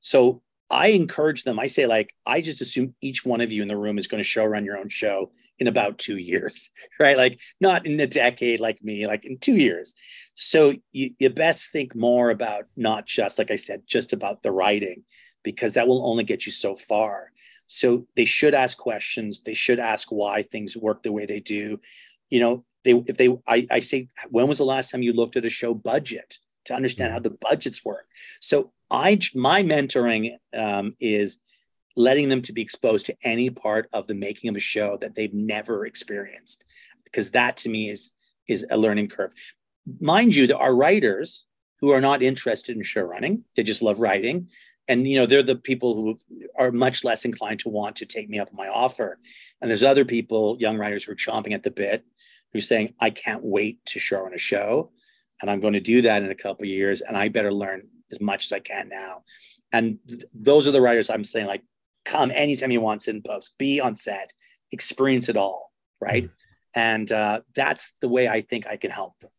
So 0.00 0.42
I 0.70 0.88
encourage 0.88 1.44
them. 1.44 1.58
I 1.58 1.66
say, 1.66 1.86
like, 1.86 2.14
I 2.26 2.40
just 2.40 2.60
assume 2.60 2.94
each 3.00 3.24
one 3.24 3.40
of 3.40 3.50
you 3.50 3.62
in 3.62 3.68
the 3.68 3.76
room 3.76 3.98
is 3.98 4.06
going 4.06 4.22
to 4.22 4.28
show 4.28 4.44
run 4.44 4.64
your 4.64 4.76
own 4.76 4.88
show 4.88 5.30
in 5.58 5.66
about 5.66 5.98
two 5.98 6.16
years, 6.18 6.70
right? 7.00 7.16
Like, 7.16 7.40
not 7.60 7.86
in 7.86 7.98
a 8.00 8.06
decade 8.06 8.60
like 8.60 8.82
me, 8.82 9.06
like 9.06 9.24
in 9.24 9.38
two 9.38 9.56
years. 9.56 9.94
So 10.34 10.74
you, 10.92 11.10
you 11.18 11.30
best 11.30 11.70
think 11.70 11.94
more 11.94 12.30
about 12.30 12.64
not 12.76 13.06
just, 13.06 13.38
like 13.38 13.50
I 13.50 13.56
said, 13.56 13.82
just 13.86 14.12
about 14.12 14.42
the 14.42 14.52
writing 14.52 15.04
because 15.42 15.74
that 15.74 15.88
will 15.88 16.06
only 16.06 16.24
get 16.24 16.44
you 16.44 16.52
so 16.52 16.74
far. 16.74 17.32
So 17.66 18.06
they 18.16 18.24
should 18.24 18.54
ask 18.54 18.76
questions. 18.76 19.42
They 19.42 19.54
should 19.54 19.78
ask 19.78 20.10
why 20.10 20.42
things 20.42 20.76
work 20.76 21.02
the 21.02 21.12
way 21.12 21.26
they 21.26 21.40
do. 21.40 21.80
You 22.30 22.40
know, 22.40 22.64
they 22.84 22.92
if 22.92 23.16
they 23.16 23.28
I, 23.46 23.66
I 23.70 23.80
say, 23.80 24.08
when 24.30 24.48
was 24.48 24.58
the 24.58 24.64
last 24.64 24.90
time 24.90 25.02
you 25.02 25.12
looked 25.12 25.36
at 25.36 25.44
a 25.44 25.50
show 25.50 25.74
budget 25.74 26.38
to 26.68 26.74
understand 26.74 27.12
how 27.12 27.18
the 27.18 27.30
budgets 27.30 27.84
work? 27.84 28.06
So 28.40 28.72
I 28.90 29.18
my 29.34 29.62
mentoring 29.62 30.36
um, 30.54 30.94
is 31.00 31.38
letting 31.96 32.28
them 32.28 32.42
to 32.42 32.52
be 32.52 32.62
exposed 32.62 33.06
to 33.06 33.16
any 33.24 33.50
part 33.50 33.88
of 33.92 34.06
the 34.06 34.14
making 34.14 34.48
of 34.48 34.56
a 34.56 34.60
show 34.60 34.96
that 34.98 35.14
they've 35.14 35.34
never 35.34 35.84
experienced, 35.84 36.64
because 37.04 37.32
that 37.32 37.56
to 37.58 37.68
me 37.68 37.90
is 37.90 38.14
is 38.48 38.64
a 38.70 38.78
learning 38.78 39.08
curve. 39.08 39.32
Mind 40.00 40.34
you, 40.34 40.46
there 40.46 40.56
are 40.56 40.74
writers 40.74 41.46
who 41.80 41.90
are 41.90 42.00
not 42.00 42.22
interested 42.22 42.76
in 42.76 42.82
show 42.82 43.02
running; 43.02 43.44
they 43.56 43.62
just 43.62 43.82
love 43.82 44.00
writing. 44.00 44.48
And 44.86 45.06
you 45.06 45.16
know 45.16 45.26
they're 45.26 45.42
the 45.42 45.56
people 45.56 45.94
who 45.94 46.18
are 46.58 46.72
much 46.72 47.04
less 47.04 47.26
inclined 47.26 47.60
to 47.60 47.68
want 47.68 47.96
to 47.96 48.06
take 48.06 48.30
me 48.30 48.38
up 48.38 48.48
on 48.48 48.56
my 48.56 48.68
offer. 48.68 49.18
And 49.60 49.68
there's 49.68 49.82
other 49.82 50.04
people 50.04 50.56
young 50.58 50.78
writers 50.78 51.04
who 51.04 51.12
are 51.12 51.16
chomping 51.16 51.52
at 51.52 51.62
the 51.62 51.70
bit 51.70 52.04
who's 52.52 52.68
saying 52.68 52.94
i 53.00 53.10
can't 53.10 53.44
wait 53.44 53.84
to 53.86 53.98
show 53.98 54.24
on 54.24 54.34
a 54.34 54.38
show 54.38 54.90
and 55.40 55.50
i'm 55.50 55.60
going 55.60 55.72
to 55.72 55.80
do 55.80 56.02
that 56.02 56.22
in 56.22 56.30
a 56.30 56.34
couple 56.34 56.64
of 56.64 56.68
years 56.68 57.00
and 57.00 57.16
i 57.16 57.28
better 57.28 57.52
learn 57.52 57.82
as 58.12 58.20
much 58.20 58.46
as 58.46 58.52
i 58.52 58.58
can 58.58 58.88
now 58.88 59.22
and 59.72 59.98
th- 60.08 60.24
those 60.34 60.66
are 60.66 60.72
the 60.72 60.80
writers 60.80 61.10
i'm 61.10 61.24
saying 61.24 61.46
like 61.46 61.62
come 62.04 62.30
anytime 62.34 62.70
you 62.70 62.80
want 62.80 63.02
sit 63.02 63.14
in 63.14 63.22
post 63.22 63.56
be 63.58 63.80
on 63.80 63.94
set 63.94 64.32
experience 64.72 65.28
it 65.28 65.36
all 65.36 65.70
right 66.00 66.24
mm-hmm. 66.24 66.80
and 66.80 67.12
uh, 67.12 67.40
that's 67.54 67.92
the 68.00 68.08
way 68.08 68.28
i 68.28 68.40
think 68.40 68.66
i 68.66 68.76
can 68.76 68.90
help 68.90 69.18
them 69.20 69.30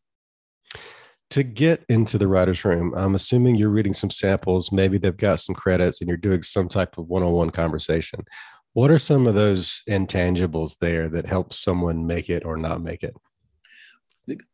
to 1.31 1.43
get 1.43 1.85
into 1.89 2.17
the 2.17 2.27
writer's 2.27 2.65
room, 2.65 2.93
I'm 2.95 3.13
assuming 3.13 3.55
you're 3.55 3.69
reading 3.69 3.93
some 3.93 4.09
samples. 4.09 4.71
Maybe 4.71 4.97
they've 4.97 5.15
got 5.15 5.39
some 5.39 5.53
credits 5.53 6.01
and 6.01 6.07
you're 6.07 6.17
doing 6.17 6.41
some 6.41 6.67
type 6.67 6.97
of 6.97 7.07
one 7.07 7.21
on 7.21 7.31
one 7.31 7.51
conversation. 7.51 8.21
What 8.73 8.89
are 8.91 8.99
some 8.99 9.27
of 9.27 9.35
those 9.35 9.83
intangibles 9.87 10.77
there 10.79 11.07
that 11.09 11.27
help 11.27 11.53
someone 11.53 12.07
make 12.07 12.29
it 12.29 12.45
or 12.45 12.57
not 12.57 12.81
make 12.81 13.03
it? 13.03 13.15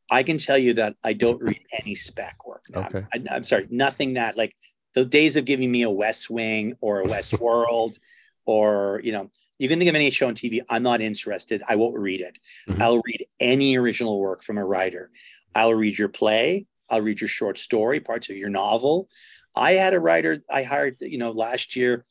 I 0.09 0.23
can 0.23 0.37
tell 0.37 0.57
you 0.57 0.73
that 0.75 0.95
I 1.03 1.13
don't 1.13 1.41
read 1.41 1.61
any 1.79 1.95
spec 1.95 2.45
work. 2.45 2.65
Okay. 2.73 3.05
I'm, 3.13 3.27
I'm 3.29 3.43
sorry, 3.43 3.67
nothing 3.69 4.13
that 4.15 4.37
like 4.37 4.55
the 4.93 5.05
days 5.05 5.35
of 5.35 5.45
giving 5.45 5.71
me 5.71 5.83
a 5.83 5.89
West 5.89 6.29
Wing 6.29 6.75
or 6.81 7.01
a 7.01 7.05
West 7.07 7.39
World 7.39 7.97
or, 8.45 9.01
you 9.03 9.11
know, 9.11 9.31
you 9.57 9.69
can 9.69 9.79
think 9.79 9.89
of 9.89 9.95
any 9.95 10.09
show 10.09 10.27
on 10.27 10.35
TV. 10.35 10.61
I'm 10.69 10.83
not 10.83 11.01
interested. 11.01 11.63
I 11.67 11.75
won't 11.75 11.97
read 11.97 12.21
it. 12.21 12.37
Mm-hmm. 12.67 12.81
I'll 12.81 13.01
read 13.05 13.25
any 13.39 13.77
original 13.77 14.19
work 14.19 14.43
from 14.43 14.57
a 14.57 14.65
writer. 14.65 15.11
I'll 15.53 15.73
read 15.73 15.97
your 15.97 16.09
play. 16.09 16.65
I'll 16.89 17.01
read 17.01 17.21
your 17.21 17.27
short 17.27 17.57
story, 17.57 17.99
parts 17.99 18.29
of 18.29 18.35
your 18.35 18.49
novel. 18.49 19.09
I 19.55 19.73
had 19.73 19.93
a 19.93 19.99
writer 19.99 20.43
I 20.51 20.63
hired, 20.63 20.97
you 20.99 21.17
know, 21.17 21.31
last 21.31 21.75
year 21.75 22.05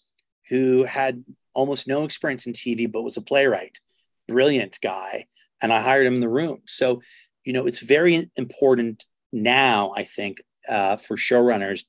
who 0.48 0.84
had 0.84 1.24
almost 1.52 1.86
no 1.86 2.04
experience 2.04 2.46
in 2.46 2.52
TV, 2.52 2.90
but 2.90 3.02
was 3.02 3.16
a 3.16 3.22
playwright, 3.22 3.78
brilliant 4.26 4.78
guy. 4.82 5.26
And 5.62 5.72
I 5.72 5.80
hired 5.80 6.06
him 6.06 6.14
in 6.14 6.20
the 6.20 6.28
room. 6.28 6.62
So, 6.66 7.00
you 7.44 7.52
know, 7.52 7.66
it's 7.66 7.80
very 7.80 8.30
important 8.36 9.04
now, 9.32 9.92
I 9.96 10.04
think, 10.04 10.42
uh, 10.68 10.96
for 10.96 11.16
showrunners 11.16 11.84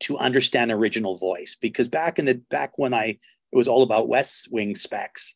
to 0.00 0.18
understand 0.18 0.70
original 0.70 1.16
voice 1.16 1.56
because 1.60 1.88
back 1.88 2.18
in 2.18 2.24
the 2.24 2.34
back 2.34 2.78
when 2.78 2.94
I 2.94 3.18
it 3.52 3.56
was 3.56 3.68
all 3.68 3.82
about 3.82 4.08
West 4.08 4.48
Wing 4.50 4.74
specs. 4.74 5.34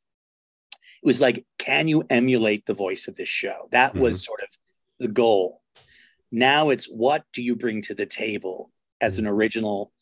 It 0.72 1.06
was 1.06 1.20
like, 1.20 1.44
can 1.58 1.88
you 1.88 2.04
emulate 2.08 2.64
the 2.64 2.74
voice 2.74 3.08
of 3.08 3.16
this 3.16 3.28
show? 3.28 3.68
That 3.72 3.92
mm-hmm. 3.92 4.00
was 4.00 4.24
sort 4.24 4.40
of 4.40 4.48
the 4.98 5.08
goal. 5.08 5.60
Now 6.30 6.70
it's 6.70 6.86
what 6.86 7.24
do 7.32 7.42
you 7.42 7.56
bring 7.56 7.82
to 7.82 7.94
the 7.94 8.06
table 8.06 8.70
as 9.00 9.18
an 9.18 9.26
original, 9.26 9.92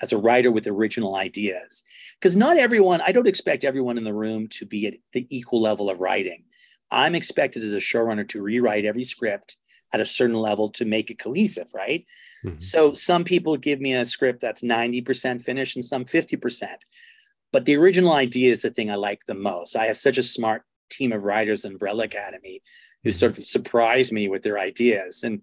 as 0.00 0.12
a 0.12 0.18
writer 0.18 0.50
with 0.50 0.66
original 0.66 1.16
ideas? 1.16 1.82
Because 2.20 2.36
not 2.36 2.58
everyone, 2.58 3.00
I 3.00 3.12
don't 3.12 3.26
expect 3.26 3.64
everyone 3.64 3.98
in 3.98 4.04
the 4.04 4.14
room 4.14 4.48
to 4.48 4.66
be 4.66 4.86
at 4.86 4.94
the 5.12 5.26
equal 5.30 5.60
level 5.60 5.90
of 5.90 6.00
writing. 6.00 6.44
I'm 6.92 7.14
expected 7.14 7.62
as 7.62 7.72
a 7.72 7.76
showrunner 7.76 8.28
to 8.28 8.42
rewrite 8.42 8.84
every 8.84 9.04
script 9.04 9.56
at 9.92 10.00
a 10.00 10.04
certain 10.04 10.36
level 10.36 10.70
to 10.70 10.84
make 10.84 11.10
it 11.10 11.18
cohesive, 11.18 11.68
right? 11.74 12.06
Mm-hmm. 12.44 12.58
So 12.58 12.92
some 12.92 13.24
people 13.24 13.56
give 13.56 13.80
me 13.80 13.94
a 13.94 14.04
script 14.04 14.40
that's 14.40 14.62
90% 14.62 15.42
finished 15.42 15.76
and 15.76 15.84
some 15.84 16.04
50%. 16.04 16.66
But 17.52 17.66
the 17.66 17.76
original 17.76 18.12
idea 18.12 18.50
is 18.50 18.62
the 18.62 18.70
thing 18.70 18.90
I 18.90 18.94
like 18.94 19.26
the 19.26 19.34
most. 19.34 19.76
I 19.76 19.86
have 19.86 19.98
such 19.98 20.18
a 20.18 20.22
smart 20.22 20.62
team 20.90 21.12
of 21.12 21.24
writers 21.24 21.64
in 21.64 21.72
Umbrella 21.72 22.04
Academy 22.04 22.62
who 23.02 23.10
mm-hmm. 23.10 23.18
sort 23.18 23.38
of 23.38 23.44
surprise 23.44 24.12
me 24.12 24.28
with 24.28 24.42
their 24.42 24.58
ideas. 24.58 25.22
And 25.22 25.42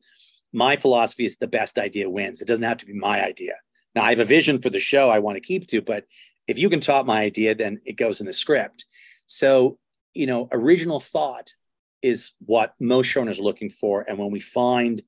my 0.53 0.75
philosophy 0.75 1.25
is 1.25 1.37
the 1.37 1.47
best 1.47 1.77
idea 1.77 2.09
wins. 2.09 2.41
It 2.41 2.47
doesn't 2.47 2.65
have 2.65 2.77
to 2.77 2.85
be 2.85 2.93
my 2.93 3.23
idea. 3.23 3.53
Now 3.95 4.03
I 4.03 4.09
have 4.09 4.19
a 4.19 4.25
vision 4.25 4.61
for 4.61 4.69
the 4.69 4.79
show 4.79 5.09
I 5.09 5.19
want 5.19 5.35
to 5.35 5.41
keep 5.41 5.67
to, 5.67 5.81
but 5.81 6.05
if 6.47 6.57
you 6.57 6.69
can 6.69 6.79
top 6.79 7.05
my 7.05 7.21
idea, 7.21 7.53
then 7.53 7.79
it 7.85 7.93
goes 7.97 8.19
in 8.19 8.25
the 8.25 8.33
script. 8.33 8.85
So, 9.27 9.77
you 10.19 10.27
know, 10.27 10.49
original 10.51 10.99
thought 10.99 11.53
is 12.01 12.33
what 12.45 12.73
most 12.79 13.07
showrunners 13.07 13.39
are 13.39 13.43
looking 13.43 13.69
for. 13.69 14.01
And 14.01 14.17
when 14.17 14.31
we 14.31 14.41
find 14.41 15.01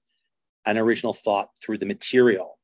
an 0.66 0.78
original 0.78 1.14
thought 1.14 1.50
through 1.62 1.80
the 1.80 1.86
material, 1.86 2.58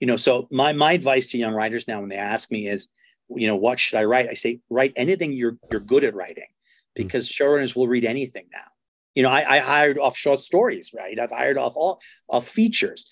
you 0.00 0.06
know, 0.06 0.16
so 0.16 0.48
my 0.50 0.72
my 0.72 0.92
advice 0.92 1.26
to 1.28 1.38
young 1.38 1.52
writers 1.52 1.86
now 1.86 2.00
when 2.00 2.08
they 2.08 2.16
ask 2.16 2.50
me 2.50 2.68
is, 2.68 2.88
you 3.28 3.46
know, 3.46 3.56
what 3.56 3.78
should 3.78 3.98
I 3.98 4.04
write? 4.04 4.28
I 4.30 4.34
say, 4.34 4.60
write 4.70 4.94
anything 4.96 5.32
you're 5.32 5.58
you're 5.70 5.80
good 5.80 6.04
at 6.04 6.14
writing, 6.14 6.48
hmm. 6.96 7.02
because 7.02 7.28
showrunners 7.28 7.76
will 7.76 7.86
read 7.86 8.04
anything 8.04 8.46
now. 8.50 8.70
You 9.14 9.22
know, 9.22 9.30
I, 9.30 9.56
I 9.56 9.58
hired 9.58 9.98
off 9.98 10.16
short 10.16 10.40
stories, 10.40 10.92
right? 10.96 11.18
I've 11.18 11.30
hired 11.30 11.58
off 11.58 11.74
all 11.76 12.00
off 12.30 12.48
features, 12.48 13.06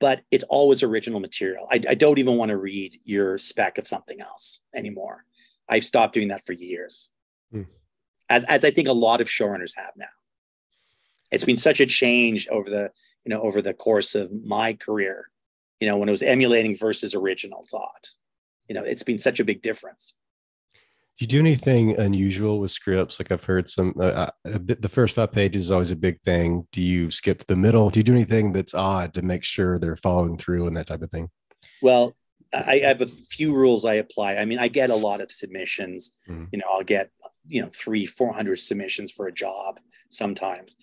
but 0.00 0.20
it's 0.30 0.44
always 0.44 0.82
original 0.82 1.20
material. 1.20 1.66
I, 1.70 1.80
I 1.88 1.94
don't 1.94 2.18
even 2.18 2.36
want 2.36 2.50
to 2.50 2.58
read 2.58 2.98
your 3.04 3.38
spec 3.38 3.78
of 3.78 3.86
something 3.86 4.20
else 4.20 4.60
anymore. 4.74 5.24
I've 5.66 5.84
stopped 5.84 6.14
doing 6.14 6.28
that 6.28 6.44
for 6.44 6.52
years, 6.52 7.10
hmm. 7.50 7.62
As 8.28 8.44
as 8.44 8.64
I 8.64 8.70
think 8.70 8.88
a 8.88 8.92
lot 8.92 9.20
of 9.20 9.28
showrunners 9.28 9.76
have 9.76 9.92
now. 9.96 10.06
It's 11.30 11.44
been 11.44 11.56
such 11.56 11.80
a 11.80 11.86
change 11.86 12.48
over 12.48 12.70
the 12.70 12.90
you 13.24 13.30
know 13.30 13.40
over 13.40 13.60
the 13.62 13.74
course 13.74 14.14
of 14.14 14.30
my 14.44 14.72
career 14.74 15.30
you 15.80 15.88
know, 15.88 15.96
when 15.96 16.08
it 16.08 16.12
was 16.12 16.22
emulating 16.22 16.76
versus 16.76 17.14
original 17.14 17.64
thought. 17.70 18.10
You 18.68 18.74
know, 18.74 18.82
it's 18.82 19.02
been 19.02 19.18
such 19.18 19.40
a 19.40 19.44
big 19.44 19.62
difference. 19.62 20.14
Do 20.74 21.24
you 21.24 21.26
do 21.26 21.38
anything 21.40 21.98
unusual 21.98 22.60
with 22.60 22.70
scripts? 22.70 23.18
Like 23.18 23.32
I've 23.32 23.44
heard 23.44 23.68
some, 23.68 23.92
uh, 24.00 24.28
uh 24.46 24.58
bit, 24.58 24.82
the 24.82 24.88
first 24.88 25.16
five 25.16 25.32
pages 25.32 25.66
is 25.66 25.70
always 25.70 25.90
a 25.90 25.96
big 25.96 26.20
thing. 26.22 26.66
Do 26.70 26.80
you 26.80 27.10
skip 27.10 27.38
to 27.38 27.46
the 27.46 27.56
middle? 27.56 27.90
Do 27.90 27.98
you 27.98 28.04
do 28.04 28.12
anything 28.12 28.52
that's 28.52 28.74
odd 28.74 29.14
to 29.14 29.22
make 29.22 29.44
sure 29.44 29.78
they're 29.78 29.96
following 29.96 30.36
through 30.36 30.66
and 30.66 30.76
that 30.76 30.86
type 30.86 31.02
of 31.02 31.10
thing? 31.10 31.30
Well, 31.82 32.14
I 32.52 32.78
have 32.78 33.00
a 33.00 33.06
few 33.06 33.54
rules 33.54 33.84
I 33.84 33.94
apply. 33.94 34.36
I 34.36 34.44
mean, 34.44 34.58
I 34.58 34.68
get 34.68 34.90
a 34.90 34.96
lot 34.96 35.20
of 35.20 35.30
submissions. 35.30 36.12
Mm. 36.28 36.48
You 36.52 36.58
know, 36.58 36.66
I'll 36.70 36.84
get 36.84 37.10
you 37.46 37.62
know 37.62 37.68
three, 37.68 38.06
four 38.06 38.32
hundred 38.32 38.56
submissions 38.56 39.10
for 39.10 39.26
a 39.26 39.32
job 39.32 39.78
sometimes, 40.10 40.76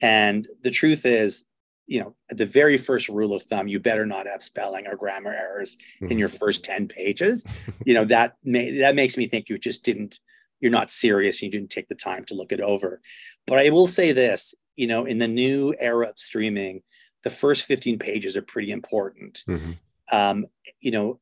and 0.00 0.48
the 0.62 0.70
truth 0.70 1.04
is, 1.04 1.44
you 1.90 2.00
know, 2.00 2.14
the 2.30 2.46
very 2.46 2.78
first 2.78 3.08
rule 3.08 3.34
of 3.34 3.42
thumb, 3.42 3.68
you 3.68 3.80
better 3.80 4.06
not 4.06 4.26
have 4.26 4.42
spelling 4.42 4.86
or 4.86 4.96
grammar 4.96 5.32
errors 5.32 5.76
mm-hmm. 5.96 6.12
in 6.12 6.18
your 6.18 6.28
first 6.28 6.64
10 6.64 6.86
pages. 6.86 7.44
you 7.84 7.94
know, 7.94 8.04
that 8.04 8.36
may, 8.44 8.78
that 8.78 8.94
makes 8.94 9.16
me 9.16 9.26
think 9.26 9.48
you 9.48 9.58
just 9.58 9.84
didn't, 9.84 10.20
you're 10.60 10.70
not 10.70 10.90
serious. 10.90 11.42
You 11.42 11.50
didn't 11.50 11.70
take 11.70 11.88
the 11.88 11.96
time 11.96 12.24
to 12.26 12.34
look 12.34 12.52
it 12.52 12.60
over. 12.60 13.00
But 13.44 13.58
I 13.58 13.70
will 13.70 13.88
say 13.88 14.12
this, 14.12 14.54
you 14.76 14.86
know, 14.86 15.04
in 15.04 15.18
the 15.18 15.26
new 15.26 15.74
era 15.80 16.08
of 16.08 16.18
streaming, 16.18 16.82
the 17.24 17.30
first 17.30 17.64
15 17.64 17.98
pages 17.98 18.36
are 18.36 18.42
pretty 18.42 18.70
important. 18.70 19.42
Mm-hmm. 19.48 19.72
Um, 20.10 20.46
you 20.80 20.90
know, 20.90 21.20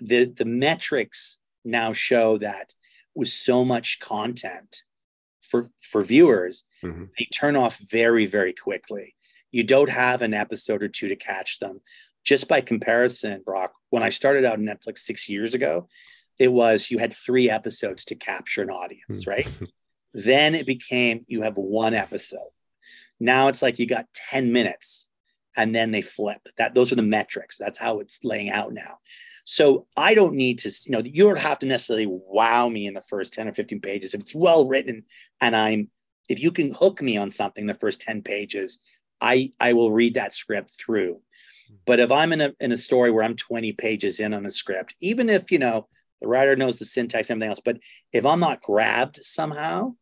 the, 0.00 0.24
the 0.24 0.44
metrics 0.44 1.38
now 1.64 1.92
show 1.92 2.38
that 2.38 2.72
with 3.14 3.28
so 3.28 3.64
much 3.64 3.98
content 4.00 4.82
for, 5.42 5.68
for 5.80 6.02
viewers, 6.02 6.64
mm-hmm. 6.82 7.04
they 7.18 7.26
turn 7.26 7.56
off 7.56 7.78
very, 7.78 8.26
very 8.26 8.52
quickly 8.52 9.14
you 9.50 9.64
don't 9.64 9.90
have 9.90 10.22
an 10.22 10.34
episode 10.34 10.82
or 10.82 10.88
two 10.88 11.08
to 11.08 11.16
catch 11.16 11.58
them. 11.58 11.80
Just 12.24 12.48
by 12.48 12.60
comparison, 12.60 13.42
Brock, 13.44 13.72
when 13.90 14.02
I 14.02 14.10
started 14.10 14.44
out 14.44 14.58
on 14.58 14.64
Netflix 14.64 14.98
six 14.98 15.28
years 15.28 15.54
ago, 15.54 15.88
it 16.38 16.52
was 16.52 16.90
you 16.90 16.98
had 16.98 17.14
three 17.14 17.50
episodes 17.50 18.04
to 18.06 18.14
capture 18.14 18.62
an 18.62 18.70
audience, 18.70 19.24
hmm. 19.24 19.30
right? 19.30 19.58
then 20.14 20.54
it 20.54 20.66
became 20.66 21.24
you 21.26 21.42
have 21.42 21.56
one 21.56 21.94
episode. 21.94 22.50
Now 23.20 23.48
it's 23.48 23.62
like 23.62 23.78
you 23.78 23.86
got 23.86 24.06
10 24.30 24.52
minutes 24.52 25.07
and 25.58 25.74
then 25.74 25.90
they 25.90 26.00
flip. 26.00 26.40
That 26.56 26.74
those 26.74 26.92
are 26.92 26.94
the 26.94 27.02
metrics. 27.02 27.58
That's 27.58 27.78
how 27.78 27.98
it's 27.98 28.24
laying 28.24 28.48
out 28.48 28.72
now. 28.72 28.98
So 29.44 29.86
I 29.96 30.14
don't 30.14 30.34
need 30.34 30.60
to, 30.60 30.68
you 30.86 30.92
know, 30.92 31.00
you 31.00 31.24
don't 31.24 31.38
have 31.38 31.58
to 31.60 31.66
necessarily 31.66 32.06
wow 32.06 32.68
me 32.68 32.86
in 32.86 32.94
the 32.94 33.02
first 33.02 33.32
10 33.32 33.48
or 33.48 33.52
15 33.52 33.80
pages. 33.80 34.14
If 34.14 34.20
it's 34.20 34.34
well 34.34 34.66
written 34.66 35.04
and 35.40 35.56
I'm 35.56 35.90
if 36.28 36.42
you 36.42 36.52
can 36.52 36.72
hook 36.72 37.02
me 37.02 37.16
on 37.16 37.30
something 37.30 37.66
the 37.66 37.74
first 37.74 38.00
10 38.00 38.22
pages, 38.22 38.78
I 39.20 39.52
I 39.58 39.72
will 39.72 39.90
read 39.90 40.14
that 40.14 40.32
script 40.32 40.70
through. 40.78 41.20
Hmm. 41.68 41.74
But 41.86 41.98
if 41.98 42.12
I'm 42.12 42.32
in 42.32 42.40
a 42.40 42.52
in 42.60 42.70
a 42.72 42.78
story 42.78 43.10
where 43.10 43.24
I'm 43.24 43.36
20 43.36 43.72
pages 43.72 44.20
in 44.20 44.32
on 44.32 44.46
a 44.46 44.50
script, 44.50 44.94
even 45.00 45.28
if 45.28 45.50
you 45.50 45.58
know 45.58 45.88
the 46.20 46.28
writer 46.28 46.54
knows 46.54 46.78
the 46.78 46.84
syntax 46.84 47.30
and 47.30 47.36
everything 47.36 47.50
else, 47.50 47.62
but 47.64 47.78
if 48.12 48.24
I'm 48.24 48.40
not 48.40 48.62
grabbed 48.62 49.16
somehow, 49.22 49.94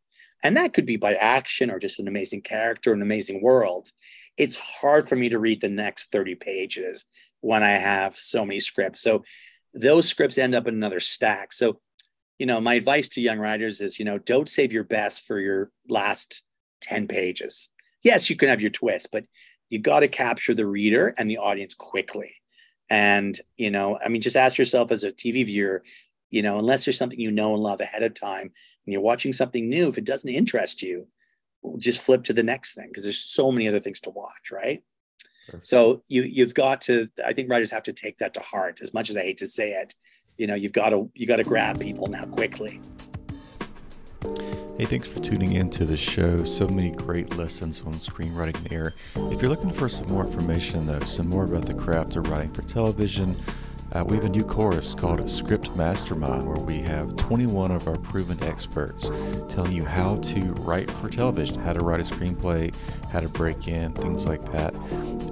and 0.42 0.56
that 0.56 0.74
could 0.74 0.86
be 0.86 0.96
by 0.96 1.14
action 1.14 1.70
or 1.70 1.78
just 1.78 1.98
an 1.98 2.08
amazing 2.08 2.42
character, 2.42 2.92
an 2.92 3.02
amazing 3.02 3.42
world, 3.42 3.90
it's 4.36 4.58
hard 4.58 5.08
for 5.08 5.16
me 5.16 5.28
to 5.30 5.38
read 5.38 5.60
the 5.60 5.68
next 5.68 6.12
30 6.12 6.34
pages 6.34 7.04
when 7.40 7.62
I 7.62 7.70
have 7.70 8.16
so 8.16 8.44
many 8.44 8.60
scripts. 8.60 9.00
So 9.00 9.22
those 9.74 10.08
scripts 10.08 10.38
end 10.38 10.54
up 10.54 10.66
in 10.66 10.74
another 10.74 11.00
stack. 11.00 11.52
So, 11.52 11.80
you 12.38 12.46
know, 12.46 12.60
my 12.60 12.74
advice 12.74 13.08
to 13.10 13.20
young 13.20 13.38
writers 13.38 13.80
is, 13.80 13.98
you 13.98 14.04
know, 14.04 14.18
don't 14.18 14.48
save 14.48 14.72
your 14.72 14.84
best 14.84 15.26
for 15.26 15.40
your 15.40 15.70
last 15.88 16.42
10 16.82 17.08
pages 17.08 17.68
yes, 18.06 18.30
you 18.30 18.36
can 18.36 18.48
have 18.48 18.60
your 18.60 18.70
twist, 18.70 19.08
but 19.10 19.24
you 19.68 19.80
got 19.80 20.00
to 20.00 20.08
capture 20.08 20.54
the 20.54 20.64
reader 20.64 21.12
and 21.18 21.28
the 21.28 21.38
audience 21.38 21.74
quickly. 21.74 22.36
And, 22.88 23.38
you 23.56 23.70
know, 23.70 23.98
I 24.02 24.08
mean, 24.08 24.22
just 24.22 24.36
ask 24.36 24.56
yourself 24.56 24.92
as 24.92 25.02
a 25.02 25.10
TV 25.10 25.44
viewer, 25.44 25.82
you 26.30 26.42
know, 26.42 26.58
unless 26.58 26.84
there's 26.84 26.98
something 26.98 27.20
you 27.20 27.30
know 27.30 27.54
and 27.54 27.62
love 27.62 27.80
ahead 27.80 28.02
of 28.02 28.14
time 28.14 28.42
and 28.42 28.92
you're 28.92 29.00
watching 29.00 29.32
something 29.32 29.68
new, 29.68 29.88
if 29.88 29.98
it 29.98 30.04
doesn't 30.04 30.30
interest 30.30 30.82
you, 30.82 31.06
just 31.78 32.00
flip 32.00 32.24
to 32.24 32.32
the 32.32 32.42
next 32.42 32.74
thing 32.74 32.88
because 32.88 33.04
there's 33.04 33.18
so 33.18 33.50
many 33.50 33.68
other 33.68 33.80
things 33.80 34.00
to 34.02 34.10
watch, 34.10 34.50
right? 34.52 34.82
Sure. 35.50 35.60
So 35.62 36.02
you 36.08 36.22
you've 36.22 36.54
got 36.54 36.80
to, 36.82 37.08
I 37.24 37.32
think 37.32 37.50
writers 37.50 37.70
have 37.70 37.84
to 37.84 37.92
take 37.92 38.18
that 38.18 38.34
to 38.34 38.40
heart. 38.40 38.80
As 38.82 38.92
much 38.92 39.10
as 39.10 39.16
I 39.16 39.22
hate 39.22 39.38
to 39.38 39.46
say 39.46 39.72
it, 39.72 39.94
you 40.36 40.46
know, 40.46 40.54
you've 40.54 40.72
got 40.72 40.90
to 40.90 41.10
you 41.14 41.26
got 41.26 41.36
to 41.36 41.44
grab 41.44 41.80
people 41.80 42.06
now 42.08 42.24
quickly. 42.24 42.80
Hey, 44.78 44.84
thanks 44.84 45.08
for 45.08 45.20
tuning 45.20 45.52
in 45.52 45.70
to 45.70 45.86
the 45.86 45.96
show. 45.96 46.44
So 46.44 46.68
many 46.68 46.90
great 46.90 47.36
lessons 47.38 47.82
on 47.82 47.94
screenwriting 47.94 48.68
there. 48.68 48.94
If 49.14 49.40
you're 49.40 49.50
looking 49.50 49.72
for 49.72 49.88
some 49.88 50.06
more 50.08 50.26
information, 50.26 50.84
though, 50.84 51.00
some 51.00 51.28
more 51.28 51.44
about 51.44 51.64
the 51.64 51.72
craft 51.72 52.16
of 52.16 52.28
writing 52.28 52.52
for 52.52 52.60
television, 52.62 53.34
uh, 53.92 54.04
we 54.04 54.16
have 54.16 54.24
a 54.24 54.28
new 54.28 54.44
course 54.44 54.94
called 54.94 55.28
Script 55.30 55.74
Mastermind, 55.76 56.46
where 56.46 56.58
we 56.58 56.78
have 56.78 57.14
21 57.16 57.70
of 57.70 57.86
our 57.86 57.96
proven 57.96 58.42
experts 58.42 59.10
telling 59.48 59.72
you 59.72 59.84
how 59.84 60.16
to 60.16 60.40
write 60.60 60.90
for 60.90 61.08
television, 61.08 61.60
how 61.60 61.72
to 61.72 61.84
write 61.84 62.00
a 62.00 62.02
screenplay, 62.02 62.74
how 63.10 63.20
to 63.20 63.28
break 63.28 63.68
in, 63.68 63.92
things 63.92 64.26
like 64.26 64.42
that. 64.52 64.74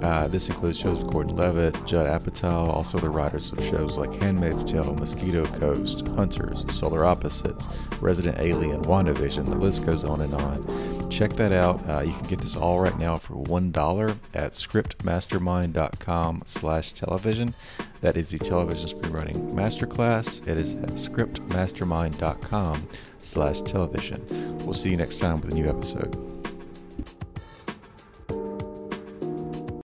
Uh, 0.01 0.27
this 0.27 0.47
includes 0.49 0.79
shows 0.79 1.03
with 1.03 1.11
Gordon 1.11 1.35
Levitt, 1.35 1.73
Judd 1.85 2.07
Apatow, 2.07 2.67
also 2.67 2.97
the 2.97 3.09
writers 3.09 3.51
of 3.51 3.63
shows 3.63 3.97
like 3.97 4.13
Handmaid's 4.21 4.63
Tale, 4.63 4.93
Mosquito 4.95 5.45
Coast, 5.45 6.07
Hunters, 6.09 6.63
Solar 6.73 7.05
Opposites, 7.05 7.67
Resident 7.99 8.39
Alien, 8.39 8.81
WandaVision. 8.83 9.45
The 9.45 9.55
list 9.55 9.85
goes 9.85 10.03
on 10.03 10.21
and 10.21 10.33
on. 10.33 10.94
Check 11.09 11.33
that 11.33 11.51
out. 11.51 11.87
Uh, 11.89 12.01
you 12.01 12.13
can 12.13 12.27
get 12.27 12.39
this 12.39 12.55
all 12.55 12.79
right 12.79 12.97
now 12.97 13.15
for 13.17 13.35
$1 13.35 14.17
at 14.33 14.51
scriptmastermind.com 14.53 16.41
slash 16.45 16.93
television. 16.93 17.53
That 18.01 18.17
is 18.17 18.29
the 18.29 18.39
television 18.39 18.89
screenwriting 18.89 19.51
masterclass. 19.51 20.47
It 20.47 20.59
is 20.59 20.77
at 20.77 20.89
scriptmastermind.com 20.89 22.87
slash 23.19 23.61
television. 23.61 24.25
We'll 24.59 24.73
see 24.73 24.89
you 24.89 24.97
next 24.97 25.19
time 25.19 25.41
with 25.41 25.51
a 25.51 25.55
new 25.55 25.67
episode. 25.67 26.54